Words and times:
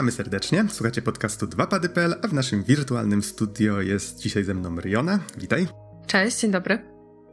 Witamy 0.00 0.12
serdecznie. 0.12 0.64
Słuchacie 0.68 1.02
podcastu 1.02 1.46
2pady.pl, 1.46 2.14
a 2.22 2.28
w 2.28 2.32
naszym 2.32 2.64
wirtualnym 2.64 3.22
studio 3.22 3.80
jest 3.80 4.18
dzisiaj 4.18 4.44
ze 4.44 4.54
mną 4.54 4.80
Riona. 4.80 5.18
Witaj. 5.38 5.68
Cześć, 6.06 6.40
dzień 6.40 6.50
dobry. 6.50 6.78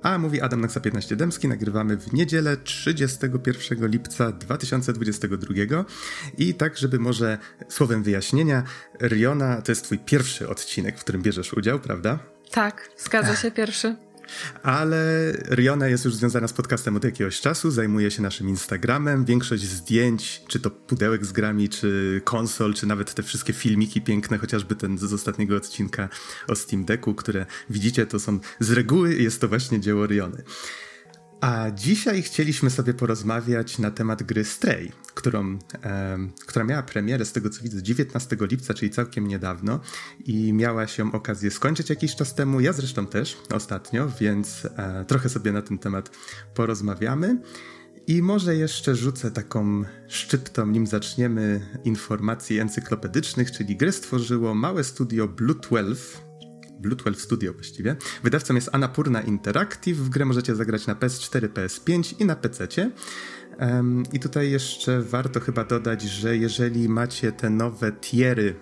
A 0.04 0.18
mówi 0.18 0.42
Adam 0.42 0.62
Naksa 0.62 0.80
15 0.80 1.16
Dębski. 1.16 1.48
Nagrywamy 1.48 1.98
w 1.98 2.14
niedzielę 2.14 2.58
31 2.58 3.88
lipca 3.88 4.32
2022. 4.32 5.86
I 6.38 6.54
tak, 6.54 6.78
żeby 6.78 7.00
może 7.00 7.38
słowem 7.70 8.04
wyjaśnienia, 8.04 8.64
Riona 9.02 9.62
to 9.62 9.72
jest 9.72 9.84
twój 9.84 10.00
pierwszy 10.00 10.50
odcinek, 10.50 11.00
w 11.00 11.04
którym 11.04 11.22
bierzesz 11.22 11.54
udział, 11.54 11.80
prawda? 11.80 12.20
Tak, 12.52 12.90
zgadza 12.98 13.36
się, 13.36 13.52
pierwszy. 13.52 13.96
Ale 14.64 15.32
Riona 15.52 15.88
jest 15.88 16.06
już 16.06 16.16
związana 16.16 16.48
z 16.48 16.54
podcastem 16.54 16.96
od 16.96 17.04
jakiegoś 17.04 17.42
czasu, 17.42 17.72
zajmuje 17.72 18.12
się 18.12 18.22
naszym 18.22 18.50
Instagramem. 18.50 19.26
Większość 19.26 19.64
zdjęć, 19.64 20.42
czy 20.48 20.60
to 20.60 20.70
pudełek 20.72 21.26
z 21.26 21.32
grami, 21.32 21.70
czy 21.70 22.22
konsol, 22.24 22.74
czy 22.74 22.86
nawet 22.86 23.14
te 23.14 23.24
wszystkie 23.24 23.54
filmiki 23.54 24.02
piękne, 24.02 24.38
chociażby 24.38 24.76
ten 24.76 24.98
z 24.98 25.14
ostatniego 25.14 25.56
odcinka 25.56 26.10
o 26.48 26.56
Steam 26.56 26.86
Decku, 26.86 27.16
które 27.16 27.46
widzicie, 27.70 28.06
to 28.06 28.20
są 28.20 28.40
z 28.60 28.72
reguły 28.72 29.16
jest 29.16 29.42
to 29.42 29.48
właśnie 29.48 29.80
dzieło 29.80 30.06
Riony. 30.06 30.44
A 31.42 31.72
dzisiaj 31.72 32.22
chcieliśmy 32.22 32.70
sobie 32.70 32.94
porozmawiać 32.94 33.80
na 33.80 33.92
temat 33.92 34.24
gry 34.24 34.46
Stray, 34.46 34.92
którą, 35.14 35.60
e, 35.84 36.18
która 36.46 36.66
miała 36.66 36.84
premierę, 36.84 37.26
z 37.26 37.32
tego 37.32 37.50
co 37.50 37.64
widzę, 37.64 37.84
19 37.84 38.38
lipca, 38.40 38.74
czyli 38.74 38.92
całkiem 38.92 39.28
niedawno 39.28 39.80
i 40.26 40.54
miała 40.54 40.88
się 40.88 41.14
okazję 41.14 41.52
skończyć 41.52 41.90
jakiś 41.90 42.16
czas 42.16 42.36
temu, 42.36 42.60
ja 42.60 42.74
zresztą 42.74 43.08
też 43.08 43.38
ostatnio, 43.54 44.12
więc 44.20 44.66
e, 44.66 45.06
trochę 45.08 45.30
sobie 45.30 45.52
na 45.52 45.62
ten 45.62 45.78
temat 45.78 46.10
porozmawiamy. 46.54 47.42
I 48.08 48.22
może 48.22 48.56
jeszcze 48.56 48.96
rzucę 48.96 49.32
taką 49.32 49.84
szczyptą, 50.08 50.68
nim 50.68 50.88
zaczniemy, 50.88 51.62
informacji 51.84 52.60
encyklopedycznych, 52.60 53.52
czyli 53.52 53.76
grę 53.76 53.92
stworzyło 53.92 54.56
małe 54.56 54.84
studio 54.84 55.28
Blue 55.28 55.56
12, 55.56 56.27
Blue 56.80 56.96
12 56.96 57.24
Studio 57.24 57.54
właściwie. 57.54 57.96
Wydawcą 58.24 58.56
jest 58.56 58.70
Anapurna 58.72 59.22
Interactive. 59.22 59.98
W 59.98 60.10
grę 60.10 60.26
możecie 60.26 60.56
zagrać 60.56 60.88
na 60.88 60.96
PS4, 60.96 61.48
PS5 61.48 62.22
i 62.22 62.26
na 62.26 62.36
PC. 62.36 62.68
Um, 63.60 64.04
I 64.14 64.20
tutaj 64.20 64.52
jeszcze 64.52 65.02
warto 65.02 65.40
chyba 65.40 65.64
dodać, 65.64 66.02
że 66.02 66.38
jeżeli 66.38 66.90
macie 66.90 67.32
te 67.32 67.50
nowe 67.50 67.92
tiery 67.92 68.56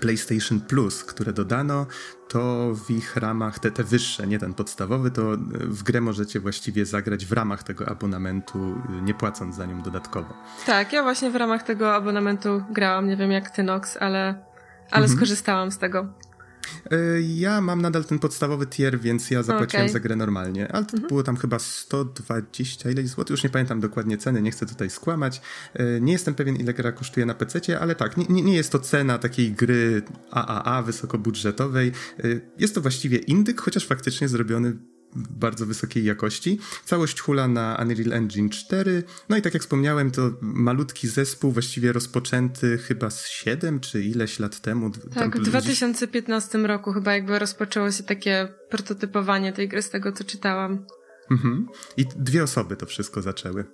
PlayStation 0.00 0.60
Plus, 0.60 1.04
które 1.04 1.32
dodano, 1.32 1.86
to 2.28 2.72
w 2.74 2.90
ich 2.90 3.16
ramach, 3.16 3.58
te, 3.58 3.70
te 3.70 3.84
wyższe, 3.84 4.26
nie 4.26 4.38
ten 4.38 4.54
podstawowy, 4.54 5.10
to 5.10 5.22
w 5.50 5.82
grę 5.82 6.00
możecie 6.00 6.40
właściwie 6.40 6.86
zagrać 6.86 7.26
w 7.26 7.32
ramach 7.32 7.62
tego 7.62 7.88
abonamentu, 7.88 8.82
nie 9.02 9.14
płacąc 9.14 9.56
za 9.56 9.66
nią 9.66 9.82
dodatkowo. 9.82 10.34
Tak, 10.66 10.92
ja 10.92 11.02
właśnie 11.02 11.30
w 11.30 11.36
ramach 11.36 11.62
tego 11.62 11.94
abonamentu 11.94 12.62
grałam, 12.70 13.08
nie 13.08 13.16
wiem 13.16 13.30
jak 13.30 13.50
ty 13.50 13.62
Nox, 13.62 13.96
ale, 13.96 14.44
ale 14.90 15.04
mhm. 15.04 15.16
skorzystałam 15.16 15.70
z 15.70 15.78
tego. 15.78 16.08
E, 16.90 16.96
ja 17.20 17.60
mam 17.60 17.82
nadal 17.82 18.04
ten 18.04 18.18
podstawowy 18.18 18.66
tier, 18.66 19.00
więc 19.00 19.30
ja 19.30 19.42
zapłaciłem 19.42 19.84
okay. 19.86 19.92
za 19.92 20.00
grę 20.00 20.16
normalnie, 20.16 20.72
ale 20.72 20.84
to 20.84 20.92
mhm. 20.92 21.08
było 21.08 21.22
tam 21.22 21.36
chyba 21.36 21.58
120 21.58 22.90
ileś 22.90 23.08
złotych, 23.08 23.30
już 23.30 23.44
nie 23.44 23.50
pamiętam 23.50 23.80
dokładnie 23.80 24.18
ceny, 24.18 24.42
nie 24.42 24.50
chcę 24.50 24.66
tutaj 24.66 24.90
skłamać. 24.90 25.40
E, 25.74 26.00
nie 26.00 26.12
jestem 26.12 26.34
pewien 26.34 26.56
ile 26.56 26.74
gra 26.74 26.92
kosztuje 26.92 27.26
na 27.26 27.34
PC, 27.34 27.80
ale 27.80 27.94
tak, 27.94 28.16
nie, 28.16 28.42
nie 28.42 28.54
jest 28.54 28.72
to 28.72 28.78
cena 28.78 29.18
takiej 29.18 29.52
gry 29.52 30.02
AAA 30.30 30.82
wysokobudżetowej. 30.82 31.92
E, 32.18 32.22
jest 32.58 32.74
to 32.74 32.80
właściwie 32.80 33.18
indyk, 33.18 33.60
chociaż 33.60 33.86
faktycznie 33.86 34.28
zrobiony 34.28 34.76
bardzo 35.30 35.66
wysokiej 35.66 36.04
jakości. 36.04 36.58
Całość 36.84 37.20
hula 37.20 37.48
na 37.48 37.78
Unreal 37.82 38.12
Engine 38.12 38.50
4. 38.50 39.02
No 39.28 39.36
i 39.36 39.42
tak 39.42 39.54
jak 39.54 39.62
wspomniałem, 39.62 40.10
to 40.10 40.30
malutki 40.40 41.08
zespół, 41.08 41.52
właściwie 41.52 41.92
rozpoczęty 41.92 42.78
chyba 42.78 43.10
z 43.10 43.28
7 43.28 43.80
czy 43.80 44.02
ileś 44.02 44.38
lat 44.38 44.60
temu. 44.60 44.90
Tak, 45.14 45.38
w 45.38 45.42
2015 45.42 46.58
roku 46.58 46.92
chyba 46.92 47.14
jakby 47.14 47.38
rozpoczęło 47.38 47.92
się 47.92 48.02
takie 48.02 48.48
prototypowanie 48.70 49.52
tej 49.52 49.68
gry 49.68 49.82
z 49.82 49.90
tego, 49.90 50.12
co 50.12 50.24
czytałam. 50.24 50.86
Mhm. 51.30 51.68
I 51.96 52.06
dwie 52.16 52.42
osoby 52.42 52.76
to 52.76 52.86
wszystko 52.86 53.22
zaczęły. 53.22 53.64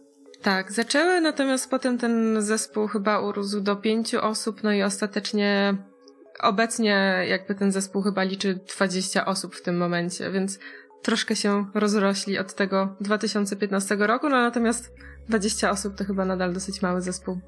Tak, 0.43 0.73
zaczęły, 0.73 1.21
natomiast 1.21 1.71
potem 1.71 1.99
ten 1.99 2.43
zespół 2.43 2.87
chyba 2.87 3.21
urósł 3.21 3.61
do 3.61 3.77
pięciu 3.77 4.21
osób, 4.21 4.63
no 4.63 4.73
i 4.73 4.83
ostatecznie 4.83 5.77
obecnie 6.41 7.25
jakby 7.29 7.55
ten 7.55 7.73
zespół 7.73 8.03
chyba 8.03 8.23
liczy 8.23 8.61
20 8.77 9.25
osób 9.25 9.57
w 9.57 9.63
tym 9.63 9.77
momencie, 9.77 10.31
więc 10.31 10.59
troszkę 11.05 11.37
się 11.37 11.67
rozrośli 11.75 12.39
od 12.39 12.55
tego 12.55 12.97
2015 13.01 13.97
roku, 13.97 14.29
no 14.29 14.37
natomiast 14.37 14.93
20 15.29 15.71
osób 15.71 15.95
to 15.95 16.05
chyba 16.05 16.25
nadal 16.25 16.53
dosyć 16.53 16.83
mały 16.83 17.03
zespół. 17.03 17.41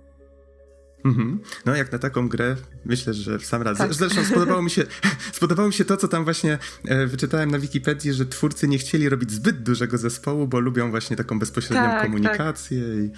Mhm. 1.05 1.41
No, 1.67 1.77
jak 1.77 1.93
na 1.93 1.99
taką 1.99 2.28
grę, 2.28 2.56
myślę, 2.84 3.15
że 3.15 3.39
w 3.39 3.47
sam 3.47 3.62
raz. 3.62 3.78
Tak. 3.78 3.94
Zresztą 3.94 4.25
spodobało 4.25 4.62
mi, 4.62 4.71
się, 4.71 4.84
spodobało 5.33 5.69
mi 5.69 5.75
się 5.75 5.84
to, 5.84 5.97
co 5.97 6.09
tam 6.09 6.25
właśnie 6.25 6.59
e, 6.84 7.06
wyczytałem 7.06 7.50
na 7.50 7.59
Wikipedii, 7.59 8.12
że 8.12 8.27
twórcy 8.27 8.69
nie 8.69 8.78
chcieli 8.78 9.09
robić 9.09 9.31
zbyt 9.31 9.62
dużego 9.62 9.99
zespołu, 9.99 10.49
bo 10.49 10.61
lubią 10.61 10.91
właśnie 10.91 11.17
taką 11.17 11.38
bezpośrednią 11.38 11.84
tak, 11.84 12.03
komunikację 12.03 12.81
tak. 12.81 12.88
i 12.97 13.11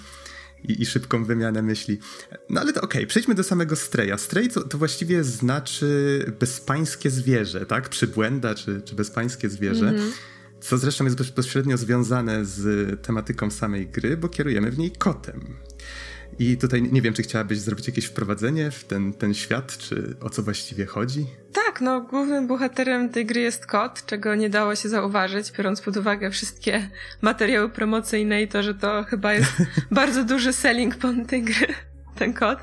i, 0.63 0.81
i 0.81 0.85
szybką 0.85 1.25
wymianę 1.25 1.61
myśli. 1.61 1.99
No 2.49 2.61
ale 2.61 2.73
to 2.73 2.81
okej, 2.81 3.01
okay, 3.01 3.07
przejdźmy 3.07 3.35
do 3.35 3.43
samego 3.43 3.75
Streja. 3.75 4.17
Strej 4.17 4.49
to, 4.49 4.63
to 4.63 4.77
właściwie 4.77 5.23
znaczy 5.23 6.25
bezpańskie 6.39 7.09
zwierzę, 7.09 7.65
tak? 7.65 7.89
Przybłęda 7.89 8.55
czy, 8.55 8.81
czy 8.85 8.95
bezpańskie 8.95 9.49
zwierzę. 9.49 9.85
-hmm. 9.85 10.11
Co 10.61 10.77
zresztą 10.77 11.03
jest 11.03 11.17
bezpośrednio 11.17 11.77
związane 11.77 12.45
z 12.45 13.01
tematyką 13.01 13.51
samej 13.51 13.87
gry, 13.87 14.17
bo 14.17 14.29
kierujemy 14.29 14.71
w 14.71 14.77
niej 14.77 14.91
kotem. 14.91 15.55
I 16.39 16.57
tutaj 16.57 16.81
nie 16.81 17.01
wiem, 17.01 17.13
czy 17.13 17.23
chciałabyś 17.23 17.59
zrobić 17.59 17.87
jakieś 17.87 18.05
wprowadzenie 18.05 18.71
w 18.71 18.83
ten, 18.83 19.13
ten 19.13 19.33
świat, 19.33 19.77
czy 19.77 20.15
o 20.21 20.29
co 20.29 20.43
właściwie 20.43 20.85
chodzi? 20.85 21.25
Tak, 21.53 21.81
no 21.81 22.01
głównym 22.01 22.47
bohaterem 22.47 23.09
tej 23.09 23.25
gry 23.25 23.41
jest 23.41 23.65
kot, 23.65 24.05
czego 24.05 24.35
nie 24.35 24.49
dało 24.49 24.75
się 24.75 24.89
zauważyć, 24.89 25.51
biorąc 25.51 25.81
pod 25.81 25.97
uwagę 25.97 26.31
wszystkie 26.31 26.89
materiały 27.21 27.69
promocyjne 27.69 28.41
i 28.41 28.47
to, 28.47 28.63
że 28.63 28.73
to 28.73 29.03
chyba 29.03 29.33
jest 29.33 29.51
bardzo 29.91 30.23
duży 30.23 30.53
selling 30.53 30.95
point 30.95 31.29
tej 31.29 31.43
gry, 31.43 31.67
ten 32.15 32.33
kot. 32.33 32.59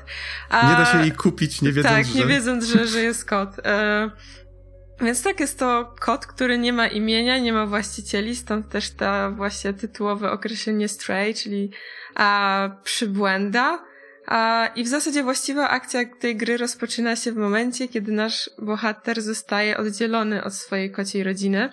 A... 0.49 0.71
Nie 0.71 0.77
da 0.77 0.85
się 0.85 0.99
jej 1.01 1.11
kupić, 1.11 1.61
nie 1.61 1.71
wiedząc, 1.71 1.95
tak, 1.95 2.05
że... 2.05 2.19
nie 2.19 2.25
wiedząc, 2.25 2.65
że, 2.65 2.87
że 2.87 3.01
jest 3.01 3.25
kot. 3.29 3.59
E... 3.65 4.11
Więc 5.01 5.23
tak, 5.23 5.39
jest 5.39 5.59
to 5.59 5.95
kot, 5.99 6.25
który 6.25 6.57
nie 6.57 6.73
ma 6.73 6.87
imienia, 6.87 7.39
nie 7.39 7.53
ma 7.53 7.65
właścicieli, 7.65 8.35
stąd 8.35 8.69
też 8.69 8.89
ta 8.89 9.31
właśnie 9.31 9.73
tytułowe 9.73 10.31
określenie 10.31 10.87
stray, 10.87 11.33
czyli 11.33 11.71
a, 12.17 12.69
przybłęda. 12.83 13.79
A, 14.27 14.69
I 14.75 14.83
w 14.83 14.87
zasadzie 14.87 15.23
właściwa 15.23 15.69
akcja 15.69 16.01
tej 16.19 16.35
gry 16.35 16.57
rozpoczyna 16.57 17.15
się 17.15 17.31
w 17.31 17.35
momencie, 17.35 17.87
kiedy 17.87 18.11
nasz 18.11 18.49
bohater 18.59 19.21
zostaje 19.21 19.77
oddzielony 19.77 20.43
od 20.43 20.53
swojej 20.53 20.91
kociej 20.91 21.23
rodziny. 21.23 21.69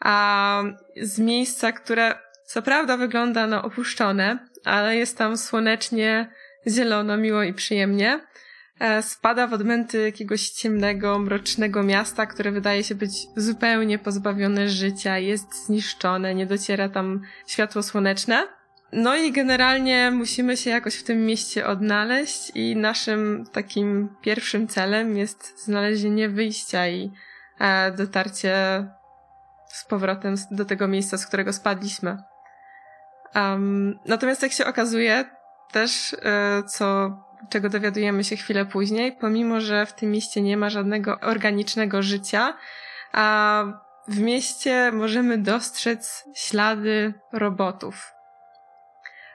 A, 0.00 0.62
z 1.02 1.18
miejsca, 1.18 1.72
które 1.72 2.14
co 2.46 2.62
prawda 2.62 2.96
wygląda 2.96 3.46
na 3.46 3.62
opuszczone, 3.62 4.48
ale 4.64 4.96
jest 4.96 5.18
tam 5.18 5.36
słonecznie, 5.36 6.32
zielono, 6.66 7.16
miło 7.16 7.42
i 7.42 7.54
przyjemnie. 7.54 8.20
E, 8.80 9.02
spada 9.02 9.46
w 9.46 9.52
odmęty 9.52 10.02
jakiegoś 10.02 10.48
ciemnego, 10.50 11.18
mrocznego 11.18 11.82
miasta, 11.82 12.26
które 12.26 12.52
wydaje 12.52 12.84
się 12.84 12.94
być 12.94 13.12
zupełnie 13.36 13.98
pozbawione 13.98 14.68
życia, 14.68 15.18
jest 15.18 15.66
zniszczone, 15.66 16.34
nie 16.34 16.46
dociera 16.46 16.88
tam 16.88 17.22
światło 17.46 17.82
słoneczne. 17.82 18.55
No 18.98 19.16
i 19.16 19.32
generalnie 19.32 20.10
musimy 20.10 20.56
się 20.56 20.70
jakoś 20.70 20.96
w 20.96 21.04
tym 21.04 21.26
mieście 21.26 21.66
odnaleźć 21.66 22.52
i 22.54 22.76
naszym 22.76 23.44
takim 23.52 24.16
pierwszym 24.20 24.68
celem 24.68 25.16
jest 25.16 25.64
znalezienie 25.64 26.28
wyjścia 26.28 26.88
i 26.88 27.12
e, 27.60 27.92
dotarcie 27.92 28.54
z 29.66 29.84
powrotem 29.84 30.34
do 30.50 30.64
tego 30.64 30.88
miejsca, 30.88 31.18
z 31.18 31.26
którego 31.26 31.52
spadliśmy. 31.52 32.16
Um, 33.34 33.98
natomiast 34.06 34.42
jak 34.42 34.52
się 34.52 34.66
okazuje, 34.66 35.24
też 35.72 36.16
e, 36.22 36.62
co 36.62 37.10
czego 37.50 37.68
dowiadujemy 37.68 38.24
się 38.24 38.36
chwilę 38.36 38.66
później, 38.66 39.16
pomimo 39.20 39.60
że 39.60 39.86
w 39.86 39.92
tym 39.92 40.10
mieście 40.10 40.42
nie 40.42 40.56
ma 40.56 40.70
żadnego 40.70 41.20
organicznego 41.20 42.02
życia, 42.02 42.56
a 43.12 43.64
w 44.08 44.20
mieście 44.20 44.92
możemy 44.92 45.38
dostrzec 45.38 46.24
ślady 46.34 47.14
robotów. 47.32 48.15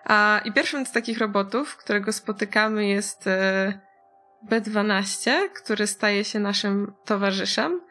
A, 0.05 0.41
I 0.45 0.51
pierwszym 0.51 0.85
z 0.85 0.91
takich 0.91 1.17
robotów, 1.17 1.77
którego 1.77 2.13
spotykamy 2.13 2.87
jest 2.87 3.27
e, 3.27 3.79
B12, 4.49 5.31
który 5.55 5.87
staje 5.87 6.23
się 6.23 6.39
naszym 6.39 6.93
towarzyszem. 7.05 7.81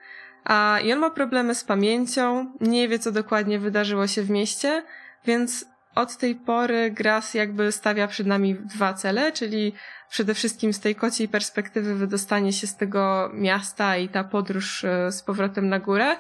A, 0.45 0.79
I 0.85 0.93
on 0.93 0.99
ma 0.99 1.11
problemy 1.11 1.55
z 1.55 1.65
pamięcią, 1.65 2.53
nie 2.61 2.89
wie 2.89 2.99
co 2.99 3.13
dokładnie 3.13 3.59
wydarzyło 3.59 4.07
się 4.07 4.23
w 4.23 4.31
mieście, 4.31 4.83
więc 5.27 5.67
od 5.95 6.17
tej 6.17 6.35
pory 6.35 6.91
Gras 6.91 7.35
jakby 7.35 7.73
stawia 7.73 8.09
przed 8.09 8.27
nami 8.27 8.55
dwa 8.55 8.95
cele, 8.95 9.33
czyli 9.33 9.73
przede 10.11 10.35
wszystkim 10.35 10.73
z 10.73 10.81
tej 10.81 10.95
kociej 10.95 11.29
perspektywy 11.29 11.95
wydostanie 11.95 12.53
się 12.53 12.67
z 12.67 12.77
tego 12.77 13.31
miasta 13.35 13.97
i 13.97 14.09
ta 14.09 14.25
podróż 14.25 14.85
e, 14.85 15.13
z 15.13 15.23
powrotem 15.23 15.69
na 15.69 15.79
górę, 15.79 16.17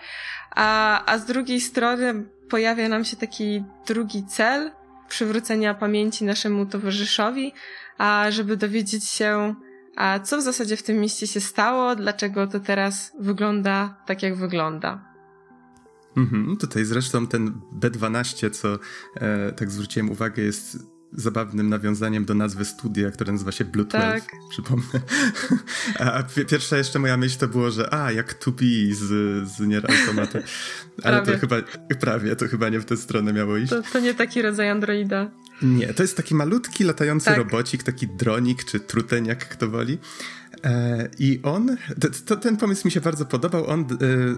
a, 0.50 1.02
a 1.06 1.18
z 1.18 1.24
drugiej 1.24 1.60
strony 1.60 2.14
pojawia 2.50 2.88
nam 2.88 3.04
się 3.04 3.16
taki 3.16 3.64
drugi 3.86 4.26
cel, 4.26 4.70
przywrócenia 5.10 5.74
pamięci 5.74 6.24
naszemu 6.24 6.66
towarzyszowi, 6.66 7.52
a 7.98 8.26
żeby 8.30 8.56
dowiedzieć 8.56 9.04
się, 9.04 9.54
a 9.96 10.20
co 10.20 10.38
w 10.38 10.42
zasadzie 10.42 10.76
w 10.76 10.82
tym 10.82 10.96
mieście 11.00 11.26
się 11.26 11.40
stało, 11.40 11.96
dlaczego 11.96 12.46
to 12.46 12.60
teraz 12.60 13.12
wygląda 13.20 14.02
tak, 14.06 14.22
jak 14.22 14.36
wygląda. 14.36 15.10
Mhm, 16.16 16.56
tutaj 16.56 16.84
zresztą 16.84 17.26
ten 17.26 17.60
B12, 17.80 18.50
co 18.50 18.78
e, 19.14 19.52
tak 19.52 19.70
zwróciłem 19.70 20.10
uwagę, 20.10 20.42
jest 20.42 20.78
zabawnym 21.12 21.68
nawiązaniem 21.68 22.24
do 22.24 22.34
nazwy 22.34 22.64
studia, 22.64 23.10
które 23.10 23.32
nazywa 23.32 23.52
się 23.52 23.64
Blue 23.64 23.84
12, 23.84 24.30
tak. 24.30 24.40
przypomnę. 24.50 25.00
A 25.98 26.22
pierwsza 26.22 26.76
jeszcze 26.76 26.98
moja 26.98 27.16
myśl 27.16 27.38
to 27.38 27.48
było, 27.48 27.70
że 27.70 27.94
a, 27.94 28.12
jak 28.12 28.34
to 28.34 28.50
be 28.50 28.64
z, 28.92 29.08
z 29.48 29.60
Nier 29.60 29.86
Automata. 29.92 30.38
Ale 31.04 31.22
prawie. 31.22 31.32
to 31.32 31.38
chyba, 31.38 31.56
prawie, 32.00 32.36
to 32.36 32.48
chyba 32.48 32.68
nie 32.68 32.80
w 32.80 32.84
tę 32.84 32.96
stronę 32.96 33.32
miało 33.32 33.56
iść. 33.56 33.70
To, 33.70 33.82
to 33.92 34.00
nie 34.00 34.14
taki 34.14 34.42
rodzaj 34.42 34.70
androida. 34.70 35.30
Nie, 35.62 35.94
to 35.94 36.02
jest 36.02 36.16
taki 36.16 36.34
malutki, 36.34 36.84
latający 36.84 37.26
tak. 37.26 37.38
robocik, 37.38 37.82
taki 37.82 38.08
dronik, 38.08 38.64
czy 38.64 38.80
truteń, 38.80 39.26
jak 39.26 39.48
kto 39.48 39.68
woli. 39.68 39.98
E, 40.64 41.08
I 41.18 41.40
on, 41.42 41.76
to, 42.00 42.08
to, 42.26 42.36
ten 42.36 42.56
pomysł 42.56 42.86
mi 42.86 42.90
się 42.90 43.00
bardzo 43.00 43.24
podobał, 43.24 43.66
on 43.66 43.80
e, 43.80 43.86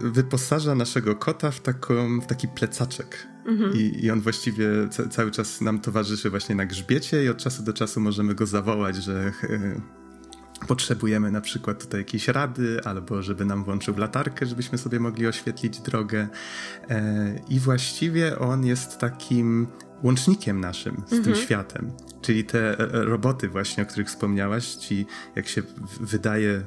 wyposaża 0.01 0.75
naszego 0.75 1.17
kota 1.17 1.51
w, 1.51 1.61
taką, 1.61 2.21
w 2.21 2.27
taki 2.27 2.49
plecaczek. 2.49 3.27
Mhm. 3.47 3.73
I, 3.77 4.05
I, 4.05 4.11
on 4.11 4.21
właściwie 4.21 4.67
ca, 4.91 5.09
cały 5.09 5.31
czas 5.31 5.61
nam 5.61 5.81
towarzyszy 5.81 6.31
właśnie 6.31 6.55
na 6.55 6.67
grzbiecie 6.67 7.25
i 7.25 7.29
od 7.29 7.37
czasu 7.37 7.63
do 7.63 7.73
czasu 7.73 8.01
możemy 8.01 8.35
go 8.35 8.47
zawołać, 8.47 8.97
że 8.97 9.33
e, 9.43 9.81
potrzebujemy 10.69 11.31
na 11.31 11.41
przykład 11.41 11.85
tutaj 11.85 12.01
jakiejś 12.01 12.29
rady, 12.29 12.81
albo 12.85 13.23
żeby 13.23 13.45
nam 13.45 13.65
włączył 13.65 13.97
latarkę, 13.97 14.47
żebyśmy 14.47 14.79
sobie 14.79 15.01
mogli 15.01 15.27
oświetlić 15.27 15.81
drogę. 15.81 16.29
I 17.49 17.61
właściwie 17.61 18.39
on 18.39 18.67
jest 18.67 18.99
takim 18.99 19.67
łącznikiem 20.03 20.61
naszym 20.61 20.97
z 20.97 21.13
mhm. 21.13 21.23
tym 21.23 21.35
światem. 21.35 21.93
Czyli 22.23 22.45
te 22.45 22.79
e, 22.79 22.95
e, 22.95 23.05
roboty 23.05 23.49
właśnie, 23.49 23.83
o 23.83 23.87
których 23.87 24.09
wspomniałaś, 24.09 24.75
ci 24.75 25.07
jak 25.37 25.49
się 25.49 25.63
wydaje 26.01 26.63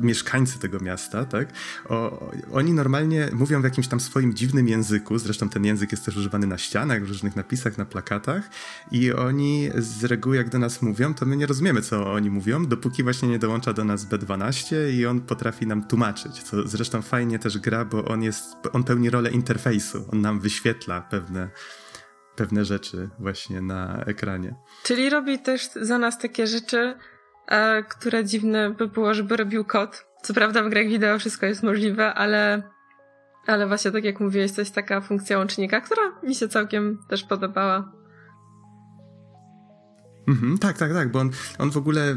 mieszkańcy 0.00 0.58
tego 0.58 0.80
miasta, 0.80 1.24
tak? 1.24 1.52
O, 1.88 2.30
oni 2.52 2.72
normalnie 2.72 3.28
mówią 3.32 3.60
w 3.60 3.64
jakimś 3.64 3.88
tam 3.88 4.00
swoim 4.00 4.34
dziwnym 4.34 4.68
języku, 4.68 5.18
zresztą 5.18 5.48
ten 5.48 5.64
język 5.64 5.92
jest 5.92 6.04
też 6.04 6.16
używany 6.16 6.46
na 6.46 6.58
ścianach, 6.58 7.04
w 7.04 7.08
różnych 7.08 7.36
napisach, 7.36 7.78
na 7.78 7.84
plakatach 7.84 8.50
i 8.90 9.12
oni 9.12 9.70
z 9.76 10.04
reguły 10.04 10.36
jak 10.36 10.48
do 10.48 10.58
nas 10.58 10.82
mówią, 10.82 11.14
to 11.14 11.26
my 11.26 11.36
nie 11.36 11.46
rozumiemy, 11.46 11.82
co 11.82 12.12
oni 12.12 12.30
mówią, 12.30 12.66
dopóki 12.66 13.02
właśnie 13.02 13.28
nie 13.28 13.38
dołącza 13.38 13.72
do 13.72 13.84
nas 13.84 14.06
B12 14.06 14.92
i 14.92 15.06
on 15.06 15.20
potrafi 15.20 15.66
nam 15.66 15.86
tłumaczyć, 15.88 16.42
co 16.42 16.68
zresztą 16.68 17.02
fajnie 17.02 17.38
też 17.38 17.58
gra, 17.58 17.84
bo 17.84 18.04
on 18.04 18.22
jest, 18.22 18.44
on 18.72 18.84
pełni 18.84 19.10
rolę 19.10 19.30
interfejsu, 19.30 20.04
on 20.12 20.20
nam 20.20 20.40
wyświetla 20.40 21.00
pewne 21.00 21.50
pewne 22.36 22.64
rzeczy 22.64 23.10
właśnie 23.18 23.60
na 23.60 24.04
ekranie. 24.06 24.54
Czyli 24.82 25.10
robi 25.10 25.38
też 25.38 25.70
za 25.70 25.98
nas 25.98 26.18
takie 26.18 26.46
rzeczy, 26.46 26.94
e, 27.48 27.82
które 27.82 28.24
dziwne 28.24 28.70
by 28.70 28.88
było, 28.88 29.14
żeby 29.14 29.36
robił 29.36 29.64
kod. 29.64 30.06
Co 30.22 30.34
prawda 30.34 30.62
w 30.62 30.68
grach 30.68 30.86
wideo 30.88 31.18
wszystko 31.18 31.46
jest 31.46 31.62
możliwe, 31.62 32.14
ale, 32.14 32.62
ale 33.46 33.66
właśnie 33.66 33.90
tak 33.90 34.04
jak 34.04 34.20
mówiłeś, 34.20 34.52
to 34.52 34.60
jest 34.60 34.74
taka 34.74 35.00
funkcja 35.00 35.38
łącznika, 35.38 35.80
która 35.80 36.02
mi 36.22 36.34
się 36.34 36.48
całkiem 36.48 36.98
też 37.08 37.24
podobała. 37.24 37.92
Mhm, 40.28 40.58
tak, 40.58 40.78
tak, 40.78 40.92
tak, 40.92 41.10
bo 41.10 41.18
on, 41.18 41.30
on 41.58 41.70
w 41.70 41.76
ogóle 41.76 42.16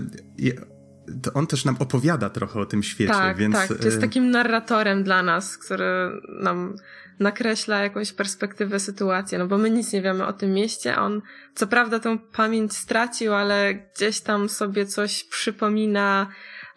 on 1.34 1.48
też 1.48 1.66
nam 1.66 1.76
opowiada 1.80 2.30
trochę 2.30 2.60
o 2.60 2.66
tym 2.66 2.84
świecie, 2.84 3.14
tak, 3.14 3.38
więc... 3.38 3.56
Tak, 3.56 3.70
jest 3.84 3.98
e, 3.98 4.02
takim 4.02 4.32
narratorem 4.32 5.04
dla 5.04 5.24
nas, 5.24 5.58
który 5.58 6.22
nam 6.42 6.76
nakreśla 7.20 7.84
jakąś 7.84 8.14
perspektywę 8.14 8.80
sytuacji, 8.80 9.38
no 9.38 9.48
bo 9.48 9.58
my 9.58 9.70
nic 9.70 9.94
nie 9.94 10.02
wiemy 10.02 10.26
o 10.26 10.34
tym 10.34 10.54
mieście, 10.54 10.98
on 10.98 11.22
co 11.56 11.68
prawda 11.68 12.00
tą 12.00 12.20
pamięć 12.20 12.76
stracił, 12.76 13.34
ale 13.34 13.74
gdzieś 13.76 14.22
tam 14.22 14.50
sobie 14.50 14.86
coś 14.86 15.24
przypomina, 15.24 16.28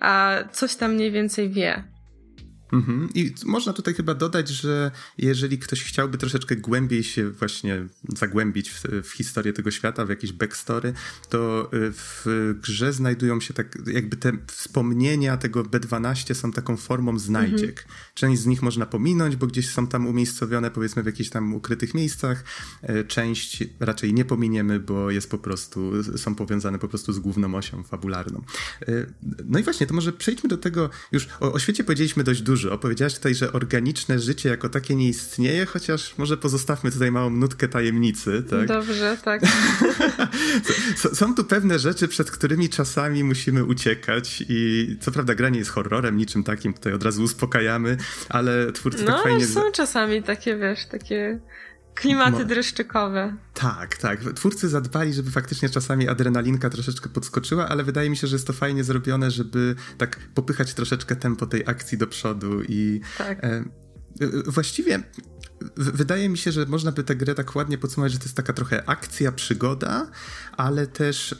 a 0.01 0.39
coś 0.53 0.77
tam 0.77 0.95
mniej 0.95 1.13
więcej 1.13 1.51
wie. 1.51 1.85
Mhm. 2.73 3.09
I 3.15 3.35
można 3.45 3.73
tutaj 3.73 3.95
chyba 3.95 4.15
dodać, 4.15 4.49
że 4.49 4.91
jeżeli 5.19 5.59
ktoś 5.59 5.85
chciałby 5.85 6.19
troszeczkę 6.19 6.57
głębiej 6.57 7.05
się 7.05 7.31
właśnie 7.31 7.87
zagłębić 8.09 8.71
w, 8.71 8.83
w, 9.03 9.11
historię 9.11 9.53
tego 9.53 9.71
świata, 9.71 10.05
w 10.05 10.09
jakieś 10.09 10.33
backstory, 10.33 10.93
to 11.29 11.71
y, 11.75 11.93
w 11.93 12.55
grze 12.63 12.93
znajdują 12.93 13.41
się 13.41 13.55
tak, 13.55 13.79
jakby 13.87 14.17
te 14.17 14.33
wspomnienia 14.47 15.37
tego 15.37 15.65
B12 15.65 16.35
są 16.35 16.53
taką 16.53 16.77
formą 16.77 17.19
znajdziek. 17.19 17.81
Mhm. 17.81 17.97
Część 18.15 18.43
z 18.43 18.47
nich 18.47 18.63
można 18.63 18.87
pominąć, 18.87 19.37
bo 19.37 19.47
gdzieś 19.47 19.69
są 19.71 19.87
tam 19.87 20.07
umiejscowione 20.07 20.71
powiedzmy 20.71 21.03
w 21.03 21.07
jakichś 21.07 21.31
tam 21.31 21.55
ukrytych 21.55 21.95
miejscach. 21.95 22.45
E, 22.83 23.05
część 23.05 23.65
raczej 23.81 24.15
nie 24.15 24.25
pominiemy, 24.25 24.81
bo 24.81 25.11
jest 25.11 25.31
po 25.31 25.39
prostu, 25.39 25.93
są 26.17 26.35
powiązane 26.35 26.79
po 26.79 26.89
prostu 26.89 27.13
z 27.13 27.19
główną 27.19 27.55
osią 27.55 27.83
fabularną. 27.83 28.43
E, 28.83 29.07
no 29.45 29.59
i 29.59 29.63
właśnie, 29.63 29.87
to 29.87 29.95
może 29.95 30.13
przejdźmy 30.13 30.49
do 30.49 30.59
tego, 30.59 30.91
już 31.13 31.29
o, 31.41 31.53
o 31.53 31.59
świecie 31.59 31.85
powiedzieliśmy 31.85 32.25
dość 32.25 32.43
dużo, 32.43 32.60
Opowiedziałaś 32.65 33.15
tutaj, 33.15 33.35
że 33.35 33.53
organiczne 33.53 34.19
życie 34.19 34.49
jako 34.49 34.69
takie 34.69 34.95
nie 34.95 35.09
istnieje, 35.09 35.67
chociaż 35.67 36.19
może 36.19 36.37
pozostawmy 36.37 36.91
tutaj 36.91 37.11
małą 37.11 37.31
nutkę 37.31 37.69
tajemnicy, 37.69 38.43
tak? 38.51 38.67
Dobrze, 38.67 39.17
tak. 39.25 39.43
Są 41.19 41.35
tu 41.35 41.45
pewne 41.45 41.79
rzeczy, 41.79 42.09
przed 42.09 42.31
którymi 42.31 42.69
czasami 42.69 43.25
musimy 43.25 43.65
uciekać 43.65 44.45
i 44.49 44.89
co 45.01 45.11
prawda 45.11 45.35
granie 45.35 45.59
jest 45.59 45.71
horrorem, 45.71 46.17
niczym 46.17 46.45
takim, 46.45 46.75
tutaj 46.75 46.93
od 46.93 47.03
razu 47.03 47.23
uspokajamy, 47.23 47.97
ale 48.29 48.73
twórcy 48.73 49.05
no, 49.05 49.13
tak 49.13 49.23
fajnie... 49.23 49.47
No, 49.55 49.61
są 49.63 49.73
czasami 49.73 50.23
takie, 50.23 50.57
wiesz, 50.57 50.87
takie 50.87 51.41
Klimaty 52.01 52.45
dreszczykowe. 52.45 53.37
Tak, 53.55 53.97
tak. 53.97 54.21
Twórcy 54.35 54.69
zadbali, 54.69 55.15
żeby 55.15 55.31
faktycznie 55.31 55.69
czasami 55.69 56.09
adrenalinka 56.09 56.71
troszeczkę 56.71 57.09
podskoczyła, 57.09 57.69
ale 57.69 57.85
wydaje 57.85 58.11
mi 58.11 58.17
się, 58.17 58.27
że 58.27 58.37
jest 58.37 58.47
to 58.47 58.53
fajnie 58.53 58.85
zrobione, 58.85 59.31
żeby 59.31 59.75
tak 59.99 60.19
popychać 60.35 60.75
troszeczkę 60.75 61.17
tempo 61.17 61.47
tej 61.47 61.63
akcji 61.67 61.99
do 61.99 62.07
przodu 62.07 62.63
i 62.63 63.01
tak. 63.19 63.45
e, 63.45 63.65
właściwie 64.47 65.03
wydaje 65.77 66.29
mi 66.29 66.39
się, 66.39 66.53
że 66.53 66.67
można 66.67 66.93
by 66.93 67.05
tę 67.05 67.17
grę 67.17 67.35
tak 67.35 67.57
ładnie 67.57 67.79
podsumować, 67.79 68.13
że 68.13 68.19
to 68.19 68.25
jest 68.25 68.37
taka 68.37 68.53
trochę 68.53 68.89
akcja, 68.89 69.33
przygoda, 69.33 70.11
ale 70.57 70.87
też 70.87 71.35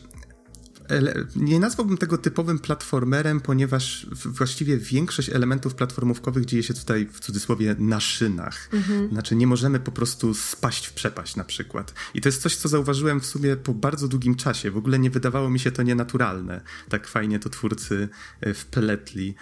nie 1.37 1.61
nazwałbym 1.61 1.97
tego 1.97 2.19
typowym 2.19 2.59
platformerem, 2.59 3.41
ponieważ 3.41 4.07
właściwie 4.25 4.77
większość 4.79 5.31
elementów 5.31 5.75
platformówkowych 5.75 6.45
dzieje 6.45 6.63
się 6.63 6.75
tutaj 6.75 7.07
w 7.13 7.21
cudzysłowie 7.21 7.77
na 7.79 8.01
szynach. 8.01 8.69
Mhm. 8.73 9.09
Znaczy 9.09 9.37
nie 9.37 9.47
możemy 9.47 9.81
po 9.81 9.93
prostu 9.93 10.35
spaść 10.35 10.87
w 10.87 10.93
przepaść 10.93 11.37
na 11.37 11.45
przykład. 11.45 11.95
I 12.15 12.21
to 12.21 12.29
jest 12.29 12.43
coś, 12.43 12.57
co 12.57 12.69
zauważyłem 12.69 13.21
w 13.21 13.27
sumie 13.27 13.57
po 13.57 13.75
bardzo 13.75 14.09
długim 14.09 14.35
czasie. 14.35 14.71
W 14.71 14.77
ogóle 14.77 14.99
nie 14.99 15.11
wydawało 15.11 15.51
mi 15.51 15.61
się 15.61 15.71
to 15.71 15.83
nienaturalne. 15.83 16.61
Tak 16.89 17.09
fajnie 17.09 17.39
to 17.39 17.51
twórcy 17.51 18.09
e, 18.41 18.55
wpletli. 18.55 19.35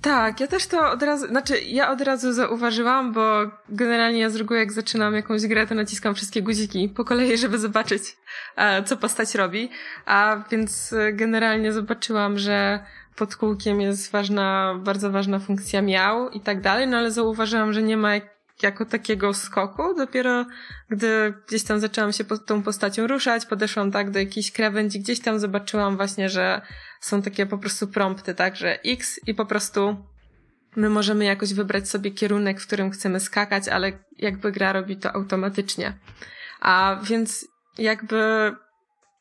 Tak, 0.00 0.40
ja 0.40 0.46
też 0.46 0.66
to 0.66 0.90
od 0.90 1.02
razu, 1.02 1.26
znaczy 1.26 1.60
ja 1.60 1.90
od 1.90 2.00
razu 2.00 2.32
zauważyłam, 2.32 3.12
bo 3.12 3.50
generalnie 3.68 4.20
ja 4.20 4.30
z 4.30 4.36
reguły 4.36 4.58
jak 4.58 4.72
zaczynam 4.72 5.14
jakąś 5.14 5.46
grę, 5.46 5.66
to 5.66 5.74
naciskam 5.74 6.14
wszystkie 6.14 6.42
guziki 6.42 6.88
po 6.88 7.04
kolei, 7.04 7.38
żeby 7.38 7.58
zobaczyć, 7.58 8.16
co 8.84 8.96
postać 8.96 9.34
robi. 9.34 9.70
A 10.06 10.44
więc 10.50 10.92
e, 10.92 11.12
generalnie 11.12 11.72
zobaczyłam, 11.72 12.38
że 12.38 12.84
pod 13.16 13.36
kółkiem 13.36 13.80
jest 13.80 14.12
ważna, 14.12 14.74
bardzo 14.78 15.10
ważna 15.10 15.38
funkcja 15.38 15.82
miał 15.82 16.30
i 16.30 16.40
tak 16.40 16.60
dalej, 16.60 16.86
no 16.86 16.96
ale 16.96 17.10
zauważyłam, 17.10 17.72
że 17.72 17.82
nie 17.82 17.96
ma 17.96 18.10
jako 18.62 18.84
takiego 18.84 19.34
skoku. 19.34 19.94
Dopiero 19.94 20.46
gdy 20.90 21.34
gdzieś 21.48 21.62
tam 21.62 21.80
zaczęłam 21.80 22.12
się 22.12 22.24
po, 22.24 22.38
tą 22.38 22.62
postacią 22.62 23.06
ruszać, 23.06 23.46
podeszłam 23.46 23.90
tak 23.90 24.10
do 24.10 24.18
jakiejś 24.18 24.52
krawędzi, 24.52 25.00
gdzieś 25.00 25.20
tam 25.20 25.38
zobaczyłam 25.38 25.96
właśnie, 25.96 26.28
że 26.28 26.60
są 27.00 27.22
takie 27.22 27.46
po 27.46 27.58
prostu 27.58 27.88
prompty, 27.88 28.34
tak, 28.34 28.56
że 28.56 28.82
X 28.82 29.20
i 29.26 29.34
po 29.34 29.46
prostu 29.46 29.96
my 30.76 30.90
możemy 30.90 31.24
jakoś 31.24 31.54
wybrać 31.54 31.88
sobie 31.88 32.10
kierunek, 32.10 32.60
w 32.60 32.66
którym 32.66 32.90
chcemy 32.90 33.20
skakać, 33.20 33.68
ale 33.68 33.92
jakby 34.18 34.52
gra 34.52 34.72
robi 34.72 34.96
to 34.96 35.12
automatycznie. 35.12 35.98
A 36.60 37.00
więc 37.02 37.48
jakby 37.78 38.52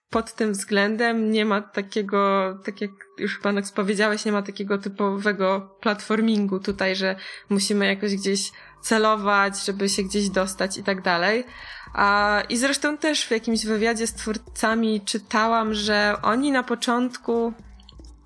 pod 0.09 0.33
tym 0.33 0.51
względem 0.51 1.31
nie 1.31 1.45
ma 1.45 1.61
takiego, 1.61 2.53
tak 2.65 2.81
jak 2.81 2.91
już 3.17 3.39
Pan 3.39 3.61
powiedziałeś, 3.75 4.25
nie 4.25 4.31
ma 4.31 4.41
takiego 4.41 4.77
typowego 4.77 5.77
platformingu 5.81 6.59
tutaj, 6.59 6.95
że 6.95 7.15
musimy 7.49 7.87
jakoś 7.87 8.15
gdzieś 8.15 8.51
celować, 8.81 9.65
żeby 9.65 9.89
się 9.89 10.03
gdzieś 10.03 10.29
dostać 10.29 10.77
i 10.77 10.83
tak 10.83 11.01
dalej. 11.01 11.45
A, 11.93 12.41
I 12.49 12.57
zresztą 12.57 12.97
też 12.97 13.25
w 13.25 13.31
jakimś 13.31 13.65
wywiadzie 13.65 14.07
z 14.07 14.13
twórcami 14.13 15.01
czytałam, 15.01 15.73
że 15.73 16.15
oni 16.21 16.51
na 16.51 16.63
początku 16.63 17.53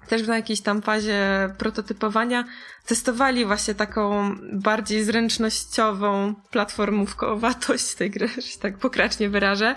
też 0.07 0.27
na 0.27 0.35
jakiejś 0.35 0.61
tam 0.61 0.81
fazie 0.81 1.49
prototypowania 1.57 2.45
testowali 2.85 3.45
właśnie 3.45 3.75
taką 3.75 4.35
bardziej 4.53 5.03
zręcznościową 5.03 6.35
platformówkowatość 6.51 7.95
tej 7.95 8.11
gry, 8.11 8.27
że 8.27 8.41
się 8.41 8.59
tak 8.59 8.77
pokracznie 8.77 9.29
wyrażę, 9.29 9.75